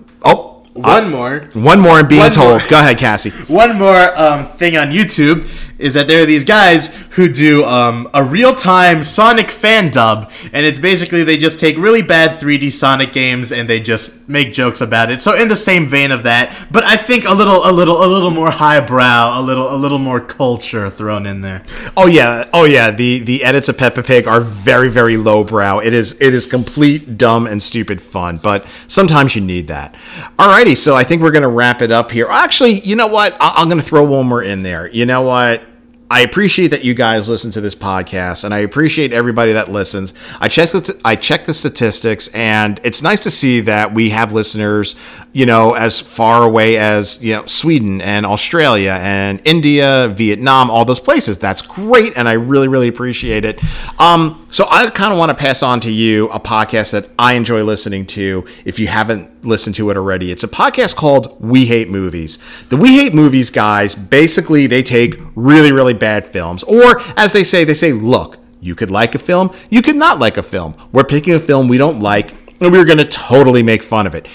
One 0.76 1.10
more. 1.10 1.40
One 1.54 1.80
more 1.80 1.98
and 2.00 2.08
being 2.08 2.20
One 2.20 2.30
told. 2.30 2.60
more. 2.60 2.68
Go 2.68 2.78
ahead, 2.78 2.98
Cassie. 2.98 3.30
One 3.48 3.78
more 3.78 4.16
um, 4.18 4.46
thing 4.46 4.76
on 4.76 4.88
YouTube 4.90 5.48
is 5.78 5.94
that 5.94 6.08
there 6.08 6.22
are 6.22 6.26
these 6.26 6.44
guys 6.44 6.94
who 7.10 7.28
do 7.28 7.64
um, 7.64 8.08
a 8.14 8.22
real-time 8.22 9.04
Sonic 9.04 9.50
fan 9.50 9.90
dub, 9.90 10.30
and 10.52 10.64
it's 10.66 10.78
basically 10.78 11.22
they 11.22 11.36
just 11.36 11.58
take 11.60 11.76
really 11.78 12.02
bad 12.02 12.38
3D 12.40 12.72
Sonic 12.72 13.12
games 13.12 13.52
and 13.52 13.68
they 13.68 13.80
just 13.80 14.28
make 14.28 14.52
jokes 14.52 14.80
about 14.80 15.10
it. 15.10 15.22
So 15.22 15.34
in 15.34 15.48
the 15.48 15.56
same 15.56 15.86
vein 15.86 16.10
of 16.12 16.22
that, 16.24 16.56
but 16.70 16.84
I 16.84 16.96
think 16.96 17.24
a 17.24 17.32
little, 17.32 17.66
a 17.68 17.72
little, 17.72 18.04
a 18.04 18.06
little 18.06 18.30
more 18.30 18.50
highbrow, 18.50 19.38
a 19.38 19.42
little, 19.42 19.72
a 19.72 19.76
little 19.76 19.98
more 19.98 20.20
culture 20.20 20.88
thrown 20.90 21.26
in 21.26 21.40
there. 21.40 21.62
Oh 21.96 22.06
yeah, 22.06 22.48
oh 22.52 22.64
yeah. 22.64 22.90
The 22.90 23.20
the 23.20 23.44
edits 23.44 23.68
of 23.68 23.78
Peppa 23.78 24.02
Pig 24.02 24.26
are 24.26 24.40
very 24.40 24.88
very 24.88 25.16
lowbrow. 25.16 25.80
It 25.80 25.94
is 25.94 26.20
it 26.20 26.34
is 26.34 26.46
complete 26.46 27.16
dumb 27.18 27.46
and 27.46 27.62
stupid 27.62 28.00
fun, 28.02 28.38
but 28.38 28.66
sometimes 28.88 29.34
you 29.36 29.42
need 29.42 29.68
that. 29.68 29.94
Alrighty, 30.38 30.76
so 30.76 30.94
I 30.94 31.04
think 31.04 31.22
we're 31.22 31.30
gonna 31.30 31.48
wrap 31.48 31.82
it 31.82 31.90
up 31.90 32.10
here. 32.10 32.26
Actually, 32.28 32.80
you 32.80 32.96
know 32.96 33.06
what? 33.06 33.36
I- 33.40 33.54
I'm 33.56 33.68
gonna 33.68 33.82
throw 33.82 34.04
one 34.04 34.26
more 34.26 34.42
in 34.42 34.62
there. 34.62 34.88
You 34.90 35.06
know 35.06 35.22
what? 35.22 35.62
I 36.08 36.20
appreciate 36.20 36.68
that 36.68 36.84
you 36.84 36.94
guys 36.94 37.28
listen 37.28 37.50
to 37.52 37.60
this 37.60 37.74
podcast, 37.74 38.44
and 38.44 38.54
I 38.54 38.58
appreciate 38.58 39.12
everybody 39.12 39.54
that 39.54 39.72
listens. 39.72 40.14
I 40.40 40.46
check 40.46 40.70
the 40.70 41.00
I 41.04 41.16
check 41.16 41.46
the 41.46 41.54
statistics, 41.54 42.28
and 42.28 42.80
it's 42.84 43.02
nice 43.02 43.20
to 43.24 43.30
see 43.30 43.60
that 43.62 43.92
we 43.92 44.10
have 44.10 44.32
listeners, 44.32 44.94
you 45.32 45.46
know, 45.46 45.72
as 45.72 45.98
far 46.00 46.44
away 46.44 46.76
as 46.76 47.20
you 47.20 47.34
know 47.34 47.44
Sweden 47.46 48.00
and 48.00 48.24
Australia 48.24 48.92
and 49.00 49.42
India, 49.44 50.06
Vietnam, 50.14 50.70
all 50.70 50.84
those 50.84 51.00
places. 51.00 51.38
That's 51.38 51.60
great, 51.60 52.16
and 52.16 52.28
I 52.28 52.34
really 52.34 52.68
really 52.68 52.88
appreciate 52.88 53.44
it. 53.44 53.60
Um, 53.98 54.46
so 54.48 54.64
I 54.70 54.88
kind 54.90 55.12
of 55.12 55.18
want 55.18 55.30
to 55.30 55.34
pass 55.34 55.60
on 55.60 55.80
to 55.80 55.90
you 55.90 56.28
a 56.28 56.38
podcast 56.38 56.92
that 56.92 57.08
I 57.18 57.34
enjoy 57.34 57.64
listening 57.64 58.06
to. 58.06 58.46
If 58.64 58.78
you 58.78 58.86
haven't 58.86 59.44
listened 59.44 59.74
to 59.76 59.90
it 59.90 59.96
already, 59.96 60.30
it's 60.30 60.44
a 60.44 60.48
podcast 60.48 60.94
called 60.94 61.36
We 61.40 61.66
Hate 61.66 61.90
Movies. 61.90 62.38
The 62.68 62.76
We 62.76 62.94
Hate 62.94 63.12
Movies 63.12 63.50
guys 63.50 63.96
basically 63.96 64.68
they 64.68 64.84
take 64.84 65.18
really 65.36 65.70
really 65.70 65.94
bad 65.94 66.26
films, 66.26 66.64
or 66.64 67.00
as 67.16 67.32
they 67.32 67.44
say, 67.44 67.64
they 67.64 67.74
say, 67.74 67.92
look, 67.92 68.38
you 68.60 68.74
could 68.74 68.90
like 68.90 69.14
a 69.14 69.18
film, 69.18 69.54
you 69.70 69.82
could 69.82 69.96
not 69.96 70.18
like 70.18 70.36
a 70.36 70.42
film. 70.42 70.74
We're 70.90 71.04
picking 71.04 71.34
a 71.34 71.40
film 71.40 71.68
we 71.68 71.78
don't 71.78 72.00
like, 72.00 72.34
and 72.60 72.72
we're 72.72 72.84
going 72.84 72.98
to 72.98 73.04
totally 73.04 73.62
make 73.62 73.82
fun 73.82 74.06
of 74.06 74.14
it. 74.14 74.26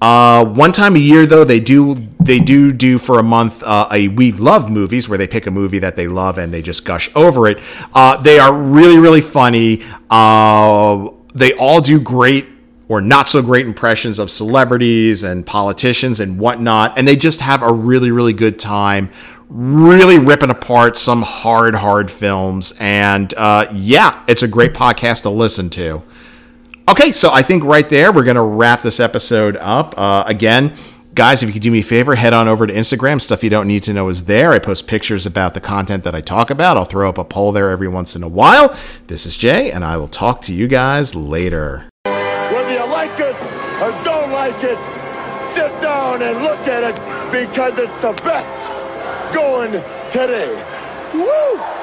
Uh, 0.00 0.44
one 0.46 0.72
time 0.72 0.96
a 0.96 0.98
year, 0.98 1.26
though, 1.26 1.44
they 1.44 1.60
do 1.60 1.94
they 2.20 2.38
do 2.38 2.72
do 2.72 2.98
for 2.98 3.18
a 3.18 3.22
month 3.22 3.62
uh, 3.62 3.86
a 3.92 4.08
we 4.08 4.32
love 4.32 4.70
movies 4.70 5.08
where 5.08 5.18
they 5.18 5.26
pick 5.26 5.46
a 5.46 5.50
movie 5.50 5.78
that 5.78 5.94
they 5.96 6.08
love 6.08 6.38
and 6.38 6.54
they 6.54 6.62
just 6.62 6.86
gush 6.86 7.10
over 7.14 7.46
it. 7.48 7.58
Uh, 7.92 8.16
they 8.16 8.38
are 8.38 8.52
really 8.52 8.98
really 8.98 9.20
funny. 9.20 9.82
Uh, 10.08 11.08
they 11.34 11.52
all 11.54 11.82
do 11.82 12.00
great 12.00 12.46
or 12.88 13.00
not 13.02 13.28
so 13.28 13.42
great 13.42 13.66
impressions 13.66 14.18
of 14.18 14.30
celebrities 14.30 15.22
and 15.22 15.46
politicians 15.46 16.18
and 16.18 16.38
whatnot, 16.38 16.96
and 16.96 17.06
they 17.06 17.16
just 17.16 17.40
have 17.40 17.62
a 17.62 17.70
really 17.70 18.10
really 18.10 18.32
good 18.32 18.58
time. 18.58 19.10
Really 19.50 20.16
ripping 20.16 20.50
apart 20.50 20.96
some 20.96 21.22
hard, 21.22 21.74
hard 21.74 22.08
films. 22.08 22.72
And 22.78 23.34
uh, 23.34 23.66
yeah, 23.72 24.22
it's 24.28 24.44
a 24.44 24.48
great 24.48 24.74
podcast 24.74 25.22
to 25.22 25.30
listen 25.30 25.70
to. 25.70 26.04
Okay, 26.88 27.10
so 27.10 27.32
I 27.32 27.42
think 27.42 27.64
right 27.64 27.88
there 27.88 28.12
we're 28.12 28.22
going 28.22 28.36
to 28.36 28.42
wrap 28.42 28.82
this 28.82 29.00
episode 29.00 29.56
up. 29.56 29.98
Uh, 29.98 30.22
again, 30.24 30.74
guys, 31.14 31.42
if 31.42 31.48
you 31.48 31.52
could 31.52 31.62
do 31.62 31.70
me 31.72 31.80
a 31.80 31.82
favor, 31.82 32.14
head 32.14 32.32
on 32.32 32.46
over 32.46 32.64
to 32.64 32.72
Instagram. 32.72 33.20
Stuff 33.20 33.42
you 33.42 33.50
don't 33.50 33.66
need 33.66 33.82
to 33.84 33.92
know 33.92 34.08
is 34.08 34.26
there. 34.26 34.52
I 34.52 34.60
post 34.60 34.86
pictures 34.86 35.26
about 35.26 35.54
the 35.54 35.60
content 35.60 36.04
that 36.04 36.14
I 36.14 36.20
talk 36.20 36.50
about. 36.50 36.76
I'll 36.76 36.84
throw 36.84 37.08
up 37.08 37.18
a 37.18 37.24
poll 37.24 37.50
there 37.50 37.70
every 37.70 37.88
once 37.88 38.14
in 38.14 38.22
a 38.22 38.28
while. 38.28 38.76
This 39.08 39.26
is 39.26 39.36
Jay, 39.36 39.72
and 39.72 39.84
I 39.84 39.96
will 39.96 40.08
talk 40.08 40.42
to 40.42 40.54
you 40.54 40.68
guys 40.68 41.16
later. 41.16 41.88
Whether 42.04 42.72
you 42.72 42.86
like 42.86 43.18
it 43.18 43.34
or 43.82 43.90
don't 44.04 44.30
like 44.30 44.62
it, 44.62 44.78
sit 45.54 45.82
down 45.82 46.22
and 46.22 46.40
look 46.44 46.60
at 46.68 46.84
it 46.84 46.94
because 47.32 47.76
it's 47.78 48.00
the 48.00 48.12
best 48.22 48.59
going 49.32 49.72
today. 50.10 50.54
Woo! 51.14 51.79